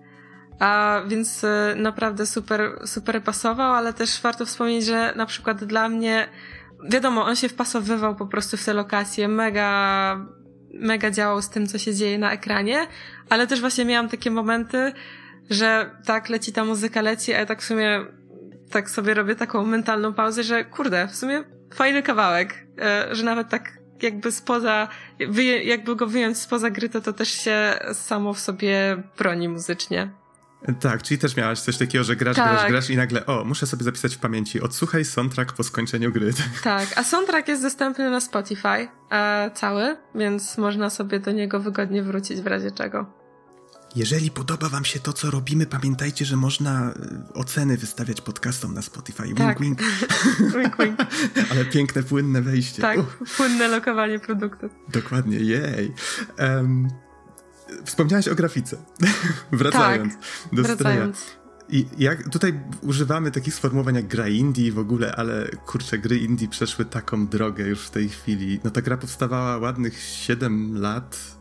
A 0.58 1.00
więc 1.08 1.44
e, 1.44 1.74
naprawdę 1.76 2.26
super, 2.26 2.78
super 2.84 3.22
pasował, 3.22 3.72
ale 3.72 3.92
też 3.92 4.20
warto 4.22 4.46
wspomnieć, 4.46 4.84
że 4.84 5.12
na 5.16 5.26
przykład 5.26 5.64
dla 5.64 5.88
mnie, 5.88 6.28
wiadomo, 6.90 7.24
on 7.24 7.36
się 7.36 7.48
wpasowywał 7.48 8.16
po 8.16 8.26
prostu 8.26 8.56
w 8.56 8.64
te 8.64 8.74
lokacje, 8.74 9.28
mega, 9.28 10.26
mega 10.74 11.10
działał 11.10 11.42
z 11.42 11.48
tym, 11.48 11.66
co 11.66 11.78
się 11.78 11.94
dzieje 11.94 12.18
na 12.18 12.32
ekranie, 12.32 12.86
ale 13.28 13.46
też 13.46 13.60
właśnie 13.60 13.84
miałam 13.84 14.08
takie 14.08 14.30
momenty, 14.30 14.92
że 15.50 15.90
tak 16.04 16.28
leci 16.28 16.52
ta 16.52 16.64
muzyka, 16.64 17.02
leci, 17.02 17.34
a 17.34 17.38
ja 17.38 17.46
tak 17.46 17.62
w 17.62 17.64
sumie 17.64 18.04
tak 18.70 18.90
sobie 18.90 19.14
robię 19.14 19.34
taką 19.34 19.66
mentalną 19.66 20.14
pauzę, 20.14 20.42
że 20.42 20.64
kurde, 20.64 21.08
w 21.08 21.16
sumie 21.16 21.44
fajny 21.74 22.02
kawałek, 22.02 22.66
e, 22.78 23.14
że 23.14 23.24
nawet 23.24 23.48
tak 23.48 23.83
jakby 24.04 24.32
spoza, 24.32 24.88
jakby 25.64 25.96
go 25.96 26.06
wyjąć 26.06 26.38
spoza 26.38 26.70
gry, 26.70 26.88
to 26.88 27.00
to 27.00 27.12
też 27.12 27.28
się 27.28 27.78
samo 27.92 28.34
w 28.34 28.40
sobie 28.40 29.02
broni 29.18 29.48
muzycznie. 29.48 30.10
Tak, 30.80 31.02
czyli 31.02 31.18
też 31.18 31.36
miałaś 31.36 31.60
coś 31.60 31.76
takiego, 31.76 32.04
że 32.04 32.16
grasz, 32.16 32.36
tak. 32.36 32.50
grasz, 32.50 32.70
grasz 32.70 32.90
i 32.90 32.96
nagle, 32.96 33.26
o, 33.26 33.44
muszę 33.44 33.66
sobie 33.66 33.84
zapisać 33.84 34.16
w 34.16 34.18
pamięci, 34.18 34.60
odsłuchaj 34.60 35.04
soundtrack 35.04 35.52
po 35.52 35.62
skończeniu 35.62 36.12
gry. 36.12 36.30
Tak, 36.64 36.88
a 36.96 37.04
soundtrack 37.04 37.48
jest 37.48 37.62
dostępny 37.62 38.10
na 38.10 38.20
Spotify 38.20 38.88
e, 39.10 39.50
cały, 39.54 39.96
więc 40.14 40.58
można 40.58 40.90
sobie 40.90 41.20
do 41.20 41.32
niego 41.32 41.60
wygodnie 41.60 42.02
wrócić 42.02 42.40
w 42.40 42.46
razie 42.46 42.70
czego. 42.70 43.23
Jeżeli 43.96 44.30
podoba 44.30 44.68
wam 44.68 44.84
się 44.84 45.00
to, 45.00 45.12
co 45.12 45.30
robimy, 45.30 45.66
pamiętajcie, 45.66 46.24
że 46.24 46.36
można 46.36 46.90
e, 46.90 46.94
oceny 47.34 47.76
wystawiać 47.76 48.20
podcastom 48.20 48.74
na 48.74 48.82
Spotify. 48.82 49.22
Wink, 49.22 49.38
tak. 49.38 49.60
wink. 49.60 49.78
wink, 50.56 50.76
wink. 50.78 50.98
Ale 51.50 51.64
piękne, 51.64 52.02
płynne 52.02 52.42
wejście. 52.42 52.82
Tak, 52.82 53.00
płynne 53.36 53.68
lokowanie 53.68 54.18
produktów. 54.18 54.72
Dokładnie, 54.92 55.38
jej. 55.38 55.94
Um, 56.38 56.88
wspomniałaś 57.84 58.28
o 58.28 58.34
grafice. 58.34 58.76
wracając 59.52 60.14
tak, 60.14 60.22
do 60.52 60.62
wracając. 60.62 61.24
I 61.68 61.86
jak 61.98 62.28
tutaj 62.28 62.60
używamy 62.82 63.30
takich 63.30 63.54
sformułowań 63.54 63.94
jak 63.94 64.06
gra 64.06 64.28
indie 64.28 64.72
w 64.72 64.78
ogóle, 64.78 65.16
ale 65.16 65.48
kurczę, 65.66 65.98
gry 65.98 66.18
indie 66.18 66.48
przeszły 66.48 66.84
taką 66.84 67.26
drogę 67.26 67.64
już 67.64 67.80
w 67.86 67.90
tej 67.90 68.08
chwili. 68.08 68.60
No 68.64 68.70
ta 68.70 68.82
gra 68.82 68.96
powstawała 68.96 69.58
ładnych 69.58 70.00
7 70.00 70.80
lat, 70.80 71.36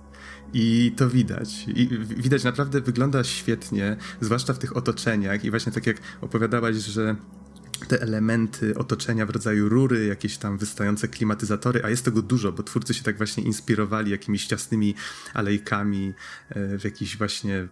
i 0.53 0.93
to 0.97 1.09
widać. 1.09 1.65
I 1.67 1.87
widać 2.17 2.43
naprawdę 2.43 2.81
wygląda 2.81 3.23
świetnie, 3.23 3.97
zwłaszcza 4.21 4.53
w 4.53 4.59
tych 4.59 4.77
otoczeniach. 4.77 5.45
I 5.45 5.49
właśnie 5.49 5.71
tak 5.71 5.87
jak 5.87 5.97
opowiadałaś, 6.21 6.75
że 6.75 7.15
te 7.87 8.01
elementy 8.01 8.77
otoczenia 8.77 9.25
w 9.25 9.29
rodzaju 9.29 9.69
rury, 9.69 10.05
jakieś 10.05 10.37
tam 10.37 10.57
wystające 10.57 11.07
klimatyzatory, 11.07 11.83
a 11.83 11.89
jest 11.89 12.05
tego 12.05 12.21
dużo, 12.21 12.51
bo 12.51 12.63
twórcy 12.63 12.93
się 12.93 13.03
tak 13.03 13.17
właśnie 13.17 13.43
inspirowali 13.43 14.11
jakimiś 14.11 14.47
ciasnymi 14.47 14.95
alejkami 15.33 16.13
e, 16.49 16.77
w 16.77 16.83
jakichś 16.83 17.17
właśnie 17.17 17.67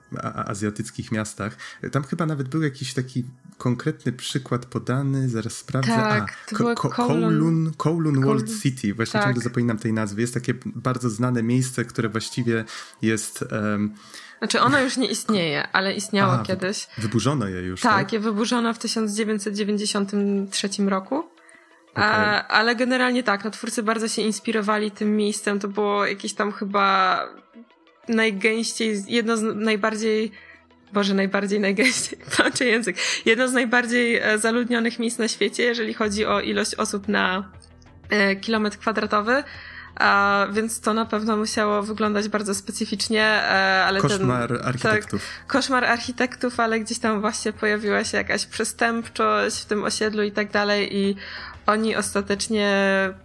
azjatyckich 0.46 1.12
miastach. 1.12 1.58
Tam 1.92 2.04
chyba 2.04 2.26
nawet 2.26 2.48
był 2.48 2.62
jakiś 2.62 2.94
taki 2.94 3.24
konkretny 3.58 4.12
przykład 4.12 4.66
podany, 4.66 5.30
zaraz 5.30 5.58
sprawdzę. 5.58 5.92
Tak, 5.92 6.38
a, 6.52 6.56
Ko 6.56 6.76
Ko 6.76 6.90
Kowloon, 6.90 7.72
Kowloon 7.78 8.22
World 8.22 8.62
City, 8.62 8.94
właśnie 8.94 9.14
tak. 9.14 9.24
ciągle 9.24 9.44
zapominam 9.44 9.78
tej 9.78 9.94
nazwy. 9.94 10.22
Jest 10.22 10.34
takie 10.34 10.54
bardzo 10.66 11.10
znane 11.10 11.44
miejsce, 11.44 11.86
które 11.86 12.10
właściwie 12.10 12.66
jest... 13.02 13.46
Um, 13.52 13.94
znaczy 14.38 14.62
ona 14.62 14.82
już 14.82 14.98
nie 14.98 15.08
istnieje, 15.08 15.68
ale 15.68 15.94
istniała 15.94 16.44
kiedyś. 16.44 16.88
Wyburzono 16.98 17.48
je 17.48 17.62
już, 17.62 17.82
tak? 17.82 17.92
Tak, 17.92 18.14
je 18.14 18.20
wyburzono 18.20 18.74
w 18.74 18.80
1993 20.06 20.90
roku. 20.90 21.16
Okay. 21.92 22.04
A, 22.06 22.48
ale 22.48 22.76
generalnie 22.76 23.24
tak, 23.24 23.44
no 23.44 23.52
twórcy 23.52 23.84
bardzo 23.84 24.08
się 24.08 24.22
inspirowali 24.22 24.92
tym 24.92 25.16
miejscem. 25.16 25.60
To 25.60 25.68
było 25.68 26.06
jakieś 26.06 26.34
tam 26.34 26.52
chyba 26.52 27.20
najgęściej, 28.08 29.04
jedno 29.08 29.38
z 29.38 29.42
najbardziej 29.56 30.32
Boże, 30.94 31.14
najbardziej, 31.14 31.60
najgęściej, 31.60 32.20
patrzę 32.38 32.66
język. 32.66 32.98
Jedno 33.26 33.48
z 33.48 33.54
najbardziej 33.54 34.18
e, 34.18 34.38
zaludnionych 34.38 35.00
miejsc 35.00 35.20
na 35.20 35.28
świecie, 35.28 35.64
jeżeli 35.64 35.94
chodzi 35.94 36.26
o 36.26 36.42
ilość 36.42 36.76
osób 36.76 37.08
na 37.08 37.52
e, 38.10 38.36
kilometr 38.36 38.78
kwadratowy. 38.78 39.44
A, 40.02 40.48
więc 40.52 40.82
to 40.82 40.94
na 40.94 41.06
pewno 41.06 41.38
musiało 41.38 41.84
wyglądać 41.84 42.30
bardzo 42.30 42.56
specyficznie, 42.56 43.24
e, 43.24 43.84
ale 43.86 44.02
Koszmar 44.02 44.48
ten, 44.48 44.68
architektów. 44.68 45.22
Tak, 45.22 45.48
koszmar 45.48 45.86
architektów, 45.86 46.60
ale 46.60 46.80
gdzieś 46.80 47.00
tam 47.00 47.22
właśnie 47.22 47.54
pojawiła 47.54 48.04
się 48.04 48.18
jakaś 48.18 48.46
przestępczość 48.46 49.62
w 49.62 49.66
tym 49.66 49.84
osiedlu 49.84 50.24
i 50.24 50.32
tak 50.32 50.52
dalej 50.52 50.98
i 50.98 51.16
oni 51.66 51.96
ostatecznie, 51.96 52.70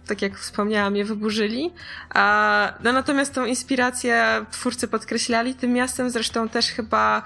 tak 0.07 0.21
jak 0.21 0.37
wspomniałam, 0.37 0.95
je 0.95 1.05
wyburzyli. 1.05 1.71
A, 2.13 2.73
no 2.83 2.91
natomiast 2.91 3.33
tą 3.33 3.45
inspirację 3.45 4.45
twórcy 4.51 4.87
podkreślali 4.87 5.55
tym 5.55 5.73
miastem, 5.73 6.09
zresztą 6.09 6.49
też 6.49 6.67
chyba 6.67 7.23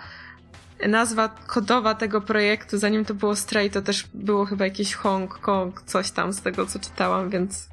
nazwa 0.87 1.29
kodowa 1.47 1.95
tego 1.95 2.21
projektu, 2.21 2.77
zanim 2.77 3.05
to 3.05 3.13
było 3.13 3.35
Stray, 3.35 3.69
to 3.69 3.81
też 3.81 4.07
było 4.13 4.45
chyba 4.45 4.65
jakiś 4.65 4.93
Hong 4.93 5.39
Kong, 5.39 5.81
coś 5.85 6.11
tam 6.11 6.33
z 6.33 6.41
tego, 6.41 6.65
co 6.65 6.79
czytałam, 6.79 7.29
więc 7.29 7.70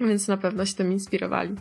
więc 0.00 0.28
na 0.28 0.36
pewno 0.36 0.66
się 0.66 0.74
tym 0.74 0.92
inspirowali. 0.92 1.56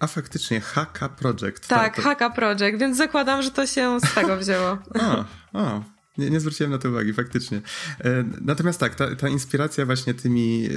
A 0.00 0.06
faktycznie, 0.06 0.60
HK 0.60 1.08
Project. 1.18 1.68
Tak, 1.68 1.96
to... 1.96 2.02
HK 2.02 2.34
Project, 2.34 2.78
więc 2.78 2.96
zakładam, 2.96 3.42
że 3.42 3.50
to 3.50 3.66
się 3.66 4.00
z 4.00 4.14
tego 4.14 4.36
wzięło. 4.36 4.68
o, 5.00 5.24
o. 5.52 5.82
Nie, 6.18 6.30
nie 6.30 6.40
zwróciłem 6.40 6.72
na 6.72 6.78
to 6.78 6.88
uwagi, 6.88 7.12
faktycznie. 7.12 7.62
E, 8.00 8.24
natomiast 8.40 8.80
tak, 8.80 8.94
ta, 8.94 9.16
ta 9.16 9.28
inspiracja 9.28 9.86
właśnie 9.86 10.14
tymi 10.14 10.68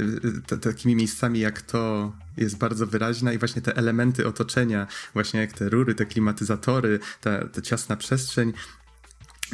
e, 0.52 0.58
takimi 0.58 0.96
miejscami 0.96 1.40
jak 1.40 1.62
to 1.62 2.12
jest 2.38 2.58
bardzo 2.58 2.88
wyraźna 2.88 3.34
i 3.34 3.38
właśnie 3.38 3.62
te 3.62 3.78
elementy 3.78 4.28
otoczenia, 4.28 4.88
właśnie 5.14 5.40
jak 5.40 5.54
te 5.54 5.70
rury, 5.70 5.96
te 5.96 6.06
klimatyzatory, 6.06 7.00
ta, 7.22 7.48
ta 7.48 7.62
ciasna 7.62 7.96
przestrzeń, 7.96 8.54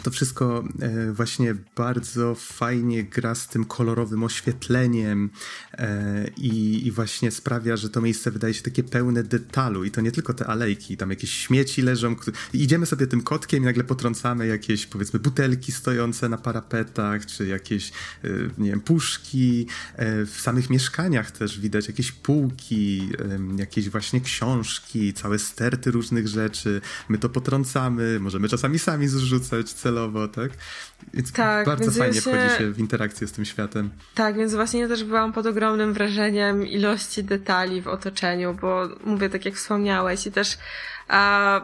to 0.04 0.12
wszystko 0.12 0.64
e, 0.82 1.12
właśnie 1.14 1.56
bardzo 1.76 2.36
fajnie 2.36 3.04
gra 3.04 3.36
z 3.36 3.48
tym 3.48 3.66
kolorowym 3.66 4.24
oświetleniem. 4.24 5.30
E, 5.78 6.28
i, 6.38 6.88
i 6.88 6.92
właśnie 6.92 7.32
sprawia, 7.32 7.78
że 7.78 7.90
to 7.90 8.02
miejsce 8.02 8.32
wydaje 8.32 8.54
się 8.54 8.64
takie 8.64 8.84
pełne 8.84 9.24
detalu 9.24 9.84
i 9.84 9.92
to 9.92 10.02
nie 10.02 10.12
tylko 10.12 10.34
te 10.34 10.48
alejki, 10.48 10.98
tam 10.98 11.10
jakieś 11.10 11.32
śmieci 11.32 11.82
leżą, 11.82 12.16
idziemy 12.54 12.86
sobie 12.86 13.08
tym 13.08 13.22
kotkiem 13.22 13.64
i 13.64 13.66
nagle 13.66 13.84
potrącamy 13.84 14.48
jakieś 14.48 14.86
powiedzmy 14.86 15.20
butelki 15.20 15.72
stojące 15.72 16.30
na 16.30 16.38
parapetach, 16.38 17.26
czy 17.26 17.48
jakieś 17.48 17.92
e, 18.24 18.30
nie 18.58 18.70
wiem, 18.70 18.82
puszki, 18.82 19.68
e, 19.96 20.26
w 20.26 20.42
samych 20.42 20.70
mieszkaniach 20.70 21.32
też 21.32 21.60
widać 21.60 21.88
jakieś 21.88 22.12
półki, 22.12 23.10
jakieś 23.58 23.90
właśnie 23.90 24.22
książki, 24.22 25.14
całe 25.14 25.40
sterty 25.40 25.92
różnych 25.92 26.28
rzeczy, 26.28 26.82
my 27.10 27.18
to 27.18 27.30
potrącamy, 27.30 28.20
możemy 28.20 28.50
czasami 28.50 28.80
sami 28.80 29.08
zrzucać 29.08 29.74
celowo, 29.74 30.28
tak? 30.28 30.52
Więc 31.14 31.32
tak, 31.32 31.66
bardzo 31.66 31.84
więc 31.84 31.98
fajnie 31.98 32.22
się... 32.22 32.22
wchodzi 32.22 32.58
się 32.58 32.72
w 32.72 32.80
interakcję 32.80 33.28
z 33.28 33.32
tym 33.32 33.46
światem. 33.46 33.90
Tak, 34.16 34.36
więc 34.36 34.54
właśnie 34.54 34.80
ja 34.80 34.88
też 34.88 35.04
byłam 35.04 35.34
pod 35.34 35.48
ogromnym 35.68 35.94
wrażeniem 35.94 36.68
ilości 36.68 37.24
detali 37.24 37.82
w 37.82 37.88
otoczeniu, 37.88 38.54
bo 38.54 38.88
mówię, 39.04 39.30
tak 39.30 39.46
jak 39.46 39.54
wspomniałeś 39.54 40.28
i 40.28 40.32
też 40.32 40.58
a, 41.08 41.62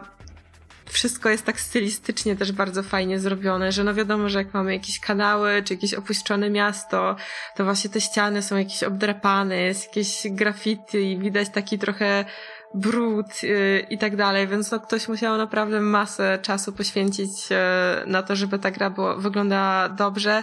wszystko 0.86 1.28
jest 1.28 1.44
tak 1.44 1.60
stylistycznie 1.60 2.36
też 2.36 2.52
bardzo 2.52 2.82
fajnie 2.82 3.18
zrobione, 3.18 3.72
że 3.72 3.84
no 3.84 3.94
wiadomo, 3.94 4.28
że 4.28 4.38
jak 4.38 4.54
mamy 4.54 4.72
jakieś 4.72 5.00
kanały, 5.00 5.62
czy 5.62 5.74
jakieś 5.74 5.94
opuszczone 5.94 6.50
miasto, 6.50 7.16
to 7.56 7.64
właśnie 7.64 7.90
te 7.90 8.00
ściany 8.00 8.42
są 8.42 8.56
jakieś 8.56 8.82
obdrapane, 8.82 9.56
jest 9.56 9.86
jakieś 9.86 10.22
graffiti 10.30 11.12
i 11.12 11.18
widać 11.18 11.48
taki 11.48 11.78
trochę 11.78 12.24
brud 12.74 13.42
yy, 13.42 13.86
i 13.90 13.98
tak 13.98 14.16
dalej, 14.16 14.48
więc 14.48 14.70
no 14.70 14.80
ktoś 14.80 15.08
musiał 15.08 15.36
naprawdę 15.36 15.80
masę 15.80 16.38
czasu 16.42 16.72
poświęcić 16.72 17.50
yy, 17.50 17.56
na 18.06 18.22
to, 18.22 18.36
żeby 18.36 18.58
ta 18.58 18.70
gra 18.70 18.90
było, 18.90 19.16
wyglądała 19.16 19.88
dobrze, 19.88 20.42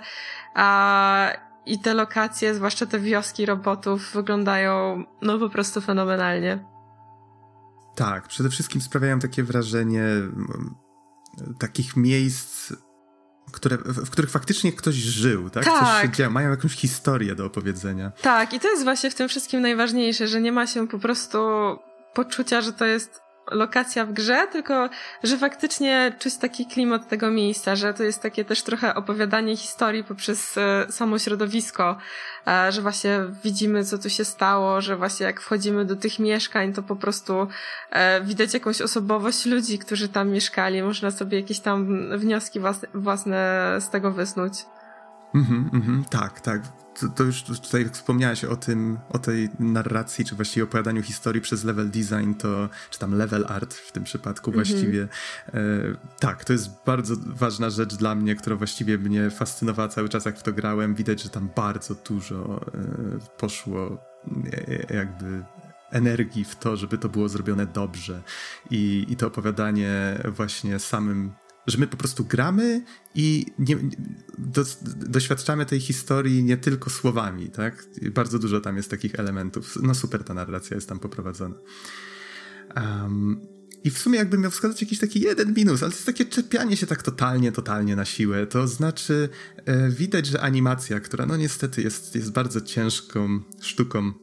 a 0.55 1.50
i 1.65 1.79
te 1.79 1.93
lokacje, 1.93 2.55
zwłaszcza 2.55 2.85
te 2.85 2.99
wioski 2.99 3.45
robotów 3.45 4.13
wyglądają 4.13 5.03
no 5.21 5.39
po 5.39 5.49
prostu 5.49 5.81
fenomenalnie. 5.81 6.65
Tak, 7.95 8.27
przede 8.27 8.49
wszystkim 8.49 8.81
sprawiają 8.81 9.19
takie 9.19 9.43
wrażenie 9.43 10.03
takich 11.59 11.97
miejsc, 11.97 12.73
które, 13.51 13.77
w 13.77 14.09
których 14.09 14.31
faktycznie 14.31 14.73
ktoś 14.73 14.95
żył, 14.95 15.49
tak? 15.49 15.65
tak. 15.65 15.79
Coś 15.79 16.01
się 16.01 16.07
tak. 16.07 16.15
dzieje, 16.15 16.29
mają 16.29 16.49
jakąś 16.49 16.75
historię 16.75 17.35
do 17.35 17.45
opowiedzenia. 17.45 18.11
Tak, 18.21 18.53
i 18.53 18.59
to 18.59 18.67
jest 18.67 18.83
właśnie 18.83 19.11
w 19.11 19.15
tym 19.15 19.29
wszystkim 19.29 19.61
najważniejsze, 19.61 20.27
że 20.27 20.41
nie 20.41 20.51
ma 20.51 20.67
się 20.67 20.87
po 20.87 20.99
prostu 20.99 21.37
poczucia, 22.13 22.61
że 22.61 22.73
to 22.73 22.85
jest 22.85 23.21
lokacja 23.51 24.05
w 24.05 24.13
grze, 24.13 24.47
tylko 24.51 24.89
że 25.23 25.37
faktycznie 25.37 26.15
czuć 26.19 26.37
taki 26.37 26.65
klimat 26.65 27.07
tego 27.07 27.31
miejsca, 27.31 27.75
że 27.75 27.93
to 27.93 28.03
jest 28.03 28.21
takie 28.21 28.45
też 28.45 28.63
trochę 28.63 28.95
opowiadanie 28.95 29.57
historii 29.57 30.03
poprzez 30.03 30.57
e, 30.57 30.85
samo 30.89 31.19
środowisko, 31.19 31.97
e, 32.47 32.71
że 32.71 32.81
właśnie 32.81 33.19
widzimy, 33.43 33.85
co 33.85 33.97
tu 33.97 34.09
się 34.09 34.25
stało, 34.25 34.81
że 34.81 34.97
właśnie 34.97 35.25
jak 35.25 35.41
wchodzimy 35.41 35.85
do 35.85 35.95
tych 35.95 36.19
mieszkań, 36.19 36.73
to 36.73 36.83
po 36.83 36.95
prostu 36.95 37.47
e, 37.89 38.21
widać 38.21 38.53
jakąś 38.53 38.81
osobowość 38.81 39.45
ludzi, 39.45 39.79
którzy 39.79 40.09
tam 40.09 40.29
mieszkali, 40.29 40.83
można 40.83 41.11
sobie 41.11 41.39
jakieś 41.39 41.59
tam 41.59 42.09
wnioski 42.17 42.59
własne 42.93 43.75
z 43.79 43.89
tego 43.89 44.11
wysnuć. 44.11 44.53
Mhm, 45.33 45.69
mhm, 45.73 46.05
tak, 46.05 46.41
tak 46.41 46.61
to, 46.99 47.09
to, 47.09 47.23
już 47.23 47.43
tutaj 47.43 47.89
wspomniałeś 47.89 48.43
o 48.43 48.55
tym, 48.55 48.99
o 49.09 49.19
tej 49.19 49.49
narracji, 49.59 50.25
czy 50.25 50.35
właściwie 50.35 50.63
opowiadaniu 50.63 51.03
historii 51.03 51.41
przez 51.41 51.63
level 51.63 51.89
design, 51.89 52.33
to, 52.33 52.69
czy 52.89 52.99
tam 52.99 53.15
level 53.15 53.45
art 53.47 53.73
w 53.73 53.91
tym 53.91 54.03
przypadku 54.03 54.51
mm 54.51 54.63
-hmm. 54.63 54.67
właściwie. 54.67 55.07
E, 55.53 55.59
tak, 56.19 56.45
to 56.45 56.53
jest 56.53 56.69
bardzo 56.85 57.15
ważna 57.25 57.69
rzecz 57.69 57.95
dla 57.95 58.15
mnie, 58.15 58.35
która 58.35 58.55
właściwie 58.55 58.97
mnie 58.97 59.29
fascynowała 59.29 59.89
cały 59.89 60.09
czas, 60.09 60.25
jak 60.25 60.39
w 60.39 60.43
to 60.43 60.53
grałem. 60.53 60.95
Widać, 60.95 61.23
że 61.23 61.29
tam 61.29 61.49
bardzo 61.55 61.95
dużo 61.95 62.61
e, 62.73 63.37
poszło 63.37 63.97
e, 64.89 64.95
jakby 64.95 65.43
energii 65.91 66.43
w 66.43 66.55
to, 66.55 66.77
żeby 66.77 66.97
to 66.97 67.09
było 67.09 67.29
zrobione 67.29 67.65
dobrze. 67.65 68.21
I, 68.69 69.05
i 69.09 69.15
to 69.15 69.27
opowiadanie 69.27 70.19
właśnie 70.25 70.79
samym 70.79 71.33
że 71.67 71.77
my 71.77 71.87
po 71.87 71.97
prostu 71.97 72.25
gramy 72.25 72.83
i 73.15 73.45
nie, 73.59 73.77
do, 74.37 74.65
doświadczamy 74.95 75.65
tej 75.65 75.79
historii 75.79 76.43
nie 76.43 76.57
tylko 76.57 76.89
słowami, 76.89 77.49
tak? 77.49 77.85
Bardzo 78.13 78.39
dużo 78.39 78.61
tam 78.61 78.77
jest 78.77 78.89
takich 78.89 79.15
elementów. 79.15 79.77
No 79.81 79.95
super 79.95 80.23
ta 80.23 80.33
narracja 80.33 80.75
jest 80.75 80.89
tam 80.89 80.99
poprowadzona. 80.99 81.55
Um, 82.75 83.41
I 83.83 83.91
w 83.91 83.97
sumie 83.97 84.17
jakbym 84.17 84.41
miał 84.41 84.51
wskazać 84.51 84.81
jakiś 84.81 84.99
taki 84.99 85.21
jeden 85.21 85.53
minus, 85.53 85.83
ale 85.83 85.91
to 85.91 85.97
jest 85.97 86.05
takie 86.05 86.25
czepianie 86.25 86.77
się 86.77 86.87
tak 86.87 87.03
totalnie, 87.03 87.51
totalnie 87.51 87.95
na 87.95 88.05
siłę. 88.05 88.47
To 88.47 88.67
znaczy 88.67 89.29
e, 89.65 89.89
widać, 89.89 90.25
że 90.25 90.41
animacja, 90.41 90.99
która 90.99 91.25
no 91.25 91.37
niestety 91.37 91.81
jest, 91.81 92.15
jest 92.15 92.31
bardzo 92.31 92.61
ciężką 92.61 93.39
sztuką, 93.61 94.13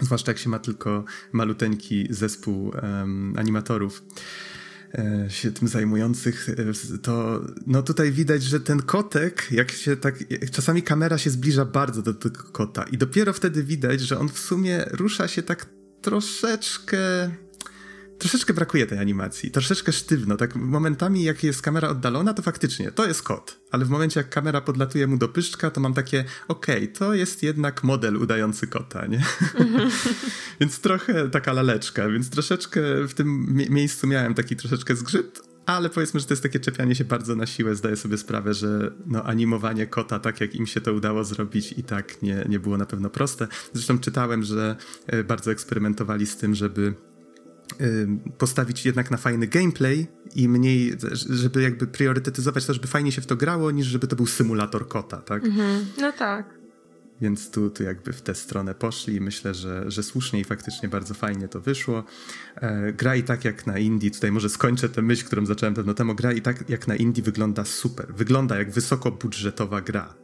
zwłaszcza 0.00 0.30
jak 0.30 0.38
się 0.38 0.50
ma 0.50 0.58
tylko 0.58 1.04
maluteńki 1.32 2.06
zespół 2.10 2.72
um, 2.82 3.34
animatorów, 3.38 4.02
się 5.28 5.52
tym 5.52 5.68
zajmujących, 5.68 6.48
e, 6.48 6.98
to 6.98 7.42
no 7.66 7.82
tutaj 7.82 8.12
widać, 8.12 8.42
że 8.42 8.60
ten 8.60 8.82
kotek, 8.82 9.46
jak 9.50 9.70
się 9.70 9.96
tak, 9.96 10.24
czasami 10.52 10.82
kamera 10.82 11.18
się 11.18 11.30
zbliża 11.30 11.64
bardzo 11.64 12.02
do 12.02 12.14
tego 12.14 12.42
kota 12.42 12.82
i 12.82 12.98
dopiero 12.98 13.32
wtedy 13.32 13.64
widać, 13.64 14.00
że 14.00 14.18
on 14.18 14.28
w 14.28 14.38
sumie 14.38 14.84
rusza 14.90 15.28
się 15.28 15.42
tak 15.42 15.66
troszeczkę 16.02 16.98
troszeczkę 18.18 18.54
brakuje 18.54 18.86
tej 18.86 18.98
animacji, 18.98 19.50
troszeczkę 19.50 19.92
sztywno, 19.92 20.36
tak 20.36 20.56
momentami 20.56 21.24
jak 21.24 21.44
jest 21.44 21.62
kamera 21.62 21.88
oddalona, 21.88 22.34
to 22.34 22.42
faktycznie 22.42 22.92
to 22.92 23.06
jest 23.06 23.22
kot, 23.22 23.60
ale 23.70 23.84
w 23.84 23.90
momencie 23.90 24.20
jak 24.20 24.30
kamera 24.30 24.60
podlatuje 24.60 25.06
mu 25.06 25.16
do 25.16 25.28
pyszczka, 25.28 25.70
to 25.70 25.80
mam 25.80 25.94
takie, 25.94 26.24
okej, 26.48 26.82
okay, 26.82 26.88
to 26.88 27.14
jest 27.14 27.42
jednak 27.42 27.84
model 27.84 28.16
udający 28.16 28.66
kota, 28.66 29.06
nie? 29.06 29.22
więc 30.60 30.80
trochę 30.80 31.30
taka 31.30 31.52
laleczka, 31.52 32.08
więc 32.08 32.30
troszeczkę 32.30 32.80
w 33.08 33.14
tym 33.14 33.46
mie 33.54 33.66
miejscu 33.70 34.06
miałem 34.06 34.34
taki 34.34 34.56
troszeczkę 34.56 34.96
zgrzyt, 34.96 35.54
ale 35.66 35.90
powiedzmy, 35.90 36.20
że 36.20 36.26
to 36.26 36.32
jest 36.32 36.42
takie 36.42 36.60
czepianie 36.60 36.94
się 36.94 37.04
bardzo 37.04 37.36
na 37.36 37.46
siłę. 37.46 37.74
Zdaję 37.74 37.96
sobie 37.96 38.18
sprawę, 38.18 38.54
że 38.54 38.92
no, 39.06 39.24
animowanie 39.24 39.86
kota, 39.86 40.18
tak 40.18 40.40
jak 40.40 40.54
im 40.54 40.66
się 40.66 40.80
to 40.80 40.92
udało 40.92 41.24
zrobić, 41.24 41.72
i 41.72 41.82
tak 41.82 42.22
nie, 42.22 42.44
nie 42.48 42.60
było 42.60 42.78
na 42.78 42.86
pewno 42.86 43.10
proste. 43.10 43.48
Zresztą 43.72 43.98
czytałem, 43.98 44.42
że 44.42 44.76
e, 45.06 45.24
bardzo 45.24 45.50
eksperymentowali 45.50 46.26
z 46.26 46.36
tym, 46.36 46.54
żeby 46.54 46.94
postawić 48.38 48.86
jednak 48.86 49.10
na 49.10 49.16
fajny 49.16 49.46
gameplay 49.46 50.06
i 50.34 50.48
mniej, 50.48 50.96
żeby 51.30 51.62
jakby 51.62 51.86
priorytetyzować 51.86 52.66
to, 52.66 52.74
żeby 52.74 52.86
fajnie 52.86 53.12
się 53.12 53.20
w 53.20 53.26
to 53.26 53.36
grało, 53.36 53.70
niż 53.70 53.86
żeby 53.86 54.06
to 54.06 54.16
był 54.16 54.26
symulator 54.26 54.88
kota, 54.88 55.16
tak? 55.16 55.44
Mhm. 55.44 55.86
No 56.00 56.12
tak. 56.12 56.64
Więc 57.20 57.50
tu, 57.50 57.70
tu 57.70 57.82
jakby 57.82 58.12
w 58.12 58.22
tę 58.22 58.34
stronę 58.34 58.74
poszli. 58.74 59.20
Myślę, 59.20 59.54
że, 59.54 59.90
że 59.90 60.02
słusznie 60.02 60.40
i 60.40 60.44
faktycznie 60.44 60.88
bardzo 60.88 61.14
fajnie 61.14 61.48
to 61.48 61.60
wyszło. 61.60 62.04
E, 62.56 62.92
gra 62.92 63.16
i 63.16 63.22
tak 63.22 63.44
jak 63.44 63.66
na 63.66 63.78
Indie, 63.78 64.10
tutaj 64.10 64.32
może 64.32 64.48
skończę 64.48 64.88
tę 64.88 65.02
myśl, 65.02 65.24
którą 65.24 65.46
zacząłem 65.46 65.74
dawno 65.74 65.94
temu. 65.94 66.14
Gra 66.14 66.32
i 66.32 66.40
tak 66.40 66.70
jak 66.70 66.88
na 66.88 66.96
Indie 66.96 67.22
wygląda 67.22 67.64
super. 67.64 68.14
Wygląda 68.14 68.58
jak 68.58 68.70
wysokobudżetowa 68.70 69.80
gra. 69.80 70.14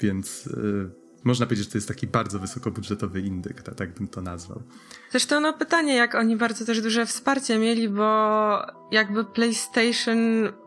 Więc... 0.00 0.48
E, 0.90 1.03
można 1.24 1.46
powiedzieć, 1.46 1.66
że 1.66 1.72
to 1.72 1.78
jest 1.78 1.88
taki 1.88 2.06
bardzo 2.06 2.38
wysokobudżetowy 2.38 3.20
indyk, 3.20 3.62
tak, 3.62 3.74
tak 3.74 3.94
bym 3.94 4.08
to 4.08 4.22
nazwał. 4.22 4.62
Zresztą 5.10 5.40
no 5.40 5.52
pytanie, 5.52 5.94
jak 5.94 6.14
oni 6.14 6.36
bardzo 6.36 6.64
też 6.64 6.80
duże 6.80 7.06
wsparcie 7.06 7.58
mieli, 7.58 7.88
bo 7.88 8.58
jakby 8.90 9.24
PlayStation 9.24 10.18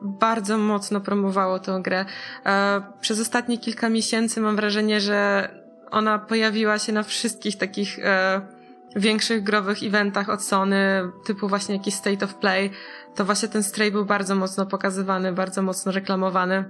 bardzo 0.01 0.57
mocno 0.57 1.01
promowało 1.01 1.59
tę 1.59 1.79
grę. 1.83 2.05
E, 2.45 2.81
przez 3.01 3.19
ostatnie 3.19 3.57
kilka 3.57 3.89
miesięcy 3.89 4.41
mam 4.41 4.55
wrażenie, 4.55 5.01
że 5.01 5.49
ona 5.91 6.19
pojawiła 6.19 6.79
się 6.79 6.93
na 6.93 7.03
wszystkich 7.03 7.57
takich 7.57 7.99
e, 7.99 8.41
większych 8.95 9.43
growych 9.43 9.83
eventach 9.83 10.29
od 10.29 10.43
Sony, 10.43 11.11
typu 11.25 11.47
właśnie 11.47 11.75
jakiś 11.75 11.93
State 11.93 12.25
of 12.25 12.35
Play. 12.35 12.71
To 13.15 13.25
właśnie 13.25 13.47
ten 13.47 13.63
Stray 13.63 13.91
był 13.91 14.05
bardzo 14.05 14.35
mocno 14.35 14.65
pokazywany, 14.65 15.33
bardzo 15.33 15.61
mocno 15.61 15.91
reklamowany. 15.91 16.63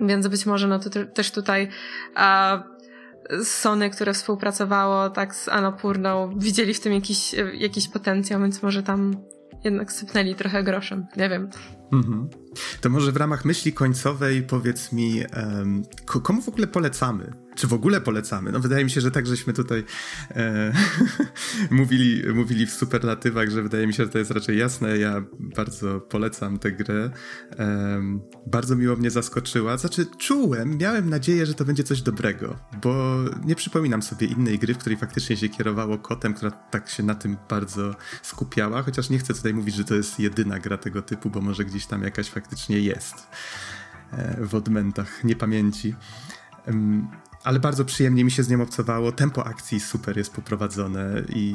Więc 0.00 0.28
być 0.28 0.46
może 0.46 0.68
no 0.68 0.78
to 0.78 0.90
też 1.14 1.30
tutaj 1.30 1.68
a, 2.14 2.62
Sony, 3.44 3.90
które 3.90 4.14
współpracowało 4.14 5.10
tak 5.10 5.34
z 5.34 5.48
Anapurną, 5.48 6.38
widzieli 6.38 6.74
w 6.74 6.80
tym 6.80 6.92
jakiś, 6.92 7.34
jakiś 7.54 7.88
potencjał, 7.88 8.40
więc 8.40 8.62
może 8.62 8.82
tam 8.82 9.16
jednak 9.64 9.92
sypnęli 9.92 10.34
trochę 10.34 10.62
groszem. 10.62 11.06
Nie 11.16 11.28
wiem. 11.28 11.50
Mhm. 11.92 12.28
To 12.80 12.90
może 12.90 13.12
w 13.12 13.16
ramach 13.16 13.44
myśli 13.44 13.72
końcowej 13.72 14.42
powiedz 14.42 14.92
mi, 14.92 15.22
um, 15.36 15.82
komu 16.22 16.42
w 16.42 16.48
ogóle 16.48 16.66
polecamy 16.66 17.41
czy 17.54 17.66
w 17.66 17.72
ogóle 17.72 18.00
polecamy? 18.00 18.52
No 18.52 18.60
wydaje 18.60 18.84
mi 18.84 18.90
się, 18.90 19.00
że 19.00 19.10
tak 19.10 19.26
żeśmy 19.26 19.52
tutaj 19.52 19.84
e, 20.30 20.72
mówili, 21.70 22.22
mówili 22.34 22.66
w 22.66 22.70
superlatywach, 22.70 23.50
że 23.50 23.62
wydaje 23.62 23.86
mi 23.86 23.94
się, 23.94 24.04
że 24.04 24.10
to 24.10 24.18
jest 24.18 24.30
raczej 24.30 24.58
jasne. 24.58 24.98
Ja 24.98 25.22
bardzo 25.38 26.00
polecam 26.00 26.58
tę 26.58 26.72
grę. 26.72 27.10
E, 27.58 28.02
bardzo 28.46 28.76
miło 28.76 28.96
mnie 28.96 29.10
zaskoczyła. 29.10 29.76
Znaczy 29.76 30.06
czułem, 30.18 30.78
miałem 30.78 31.10
nadzieję, 31.10 31.46
że 31.46 31.54
to 31.54 31.64
będzie 31.64 31.84
coś 31.84 32.02
dobrego, 32.02 32.56
bo 32.82 33.16
nie 33.44 33.54
przypominam 33.54 34.02
sobie 34.02 34.26
innej 34.26 34.58
gry, 34.58 34.74
w 34.74 34.78
której 34.78 34.98
faktycznie 34.98 35.36
się 35.36 35.48
kierowało 35.48 35.98
kotem, 35.98 36.34
która 36.34 36.50
tak 36.50 36.88
się 36.88 37.02
na 37.02 37.14
tym 37.14 37.36
bardzo 37.48 37.94
skupiała, 38.22 38.82
chociaż 38.82 39.10
nie 39.10 39.18
chcę 39.18 39.34
tutaj 39.34 39.54
mówić, 39.54 39.74
że 39.74 39.84
to 39.84 39.94
jest 39.94 40.20
jedyna 40.20 40.58
gra 40.58 40.78
tego 40.78 41.02
typu, 41.02 41.30
bo 41.30 41.40
może 41.40 41.64
gdzieś 41.64 41.86
tam 41.86 42.02
jakaś 42.02 42.30
faktycznie 42.30 42.78
jest 42.78 43.26
e, 44.12 44.46
w 44.46 44.54
odmętach 44.54 45.24
niepamięci. 45.24 45.94
Ale 47.44 47.60
bardzo 47.60 47.84
przyjemnie 47.84 48.24
mi 48.24 48.30
się 48.30 48.42
z 48.42 48.48
nią 48.48 48.62
obcowało. 48.62 49.12
Tempo 49.12 49.46
akcji 49.46 49.80
super 49.80 50.16
jest 50.16 50.32
poprowadzone 50.34 51.22
i, 51.28 51.54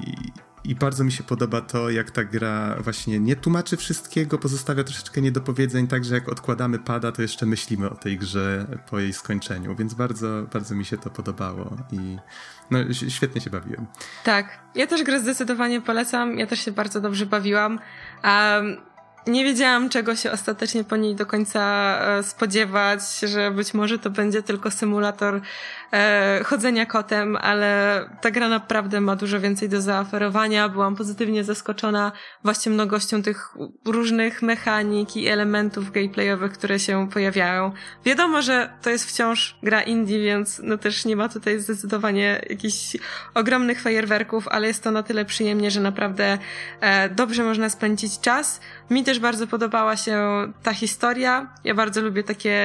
i 0.64 0.76
bardzo 0.76 1.04
mi 1.04 1.12
się 1.12 1.24
podoba 1.24 1.62
to, 1.62 1.90
jak 1.90 2.12
ta 2.12 2.24
gra 2.24 2.76
właśnie 2.80 3.20
nie 3.20 3.36
tłumaczy 3.36 3.78
wszystkiego, 3.78 4.38
pozostawia 4.38 4.84
troszeczkę 4.84 5.22
niedopowiedzeń, 5.22 5.88
także 5.88 6.16
jak 6.16 6.30
odkładamy 6.30 6.80
pada, 6.80 7.12
to 7.12 7.22
jeszcze 7.22 7.46
myślimy 7.46 7.90
o 7.90 7.96
tej 7.96 8.18
grze 8.18 8.68
po 8.90 9.00
jej 9.00 9.14
skończeniu, 9.14 9.76
więc 9.76 9.94
bardzo, 9.94 10.28
bardzo 10.54 10.76
mi 10.76 10.86
się 10.86 10.98
to 10.98 11.10
podobało 11.10 11.78
i 11.92 12.18
no, 12.72 12.80
świetnie 13.10 13.42
się 13.42 13.50
bawiłem. 13.50 13.86
Tak, 14.24 14.60
ja 14.76 14.88
też 14.88 15.04
grę 15.04 15.20
zdecydowanie 15.20 15.82
polecam, 15.82 16.40
ja 16.40 16.48
też 16.48 16.60
się 16.60 16.72
bardzo 16.72 17.02
dobrze 17.02 17.26
bawiłam. 17.26 17.80
Um, 18.24 18.78
nie 19.28 19.44
wiedziałam, 19.44 19.90
czego 19.90 20.16
się 20.16 20.32
ostatecznie 20.32 20.84
po 20.84 20.96
niej 20.96 21.16
do 21.16 21.26
końca 21.26 21.62
e, 22.02 22.24
spodziewać, 22.24 23.02
że 23.20 23.52
być 23.52 23.74
może 23.74 24.00
to 24.00 24.10
będzie 24.10 24.44
tylko 24.44 24.72
symulator 24.72 25.42
e, 25.94 26.42
chodzenia 26.44 26.86
kotem, 26.86 27.36
ale 27.36 28.02
ta 28.22 28.32
gra 28.32 28.50
naprawdę 28.50 29.02
ma 29.02 29.16
dużo 29.16 29.40
więcej 29.40 29.70
do 29.70 29.82
zaoferowania. 29.82 30.70
Byłam 30.70 30.96
pozytywnie 30.96 31.44
zaskoczona 31.44 32.12
właśnie 32.44 32.72
mnogością 32.72 33.24
tych 33.24 33.50
różnych 33.86 34.42
mechanik 34.42 35.16
i 35.18 35.28
elementów 35.28 35.92
gameplayowych, 35.92 36.52
które 36.52 36.80
się 36.80 37.10
pojawiają. 37.10 37.72
Wiadomo, 38.06 38.42
że 38.42 38.70
to 38.82 38.90
jest 38.90 39.10
wciąż 39.10 39.58
gra 39.64 39.82
indie, 39.82 40.20
więc 40.20 40.62
no 40.64 40.78
też 40.78 41.06
nie 41.06 41.16
ma 41.16 41.30
tutaj 41.30 41.60
zdecydowanie 41.60 42.42
jakichś 42.50 42.98
ogromnych 43.34 43.82
fajerwerków, 43.82 44.48
ale 44.48 44.68
jest 44.68 44.84
to 44.84 44.92
na 44.92 45.04
tyle 45.04 45.26
przyjemnie, 45.26 45.72
że 45.72 45.82
naprawdę 45.82 46.38
e, 46.82 47.10
dobrze 47.10 47.44
można 47.44 47.70
spędzić 47.70 48.20
czas. 48.20 48.62
Mi 48.90 49.04
też 49.04 49.20
bardzo 49.20 49.48
podobała 49.48 49.98
się 49.98 50.18
ta 50.64 50.74
historia. 50.74 51.48
Ja 51.64 51.74
bardzo 51.74 52.02
lubię 52.02 52.24
takie, 52.24 52.58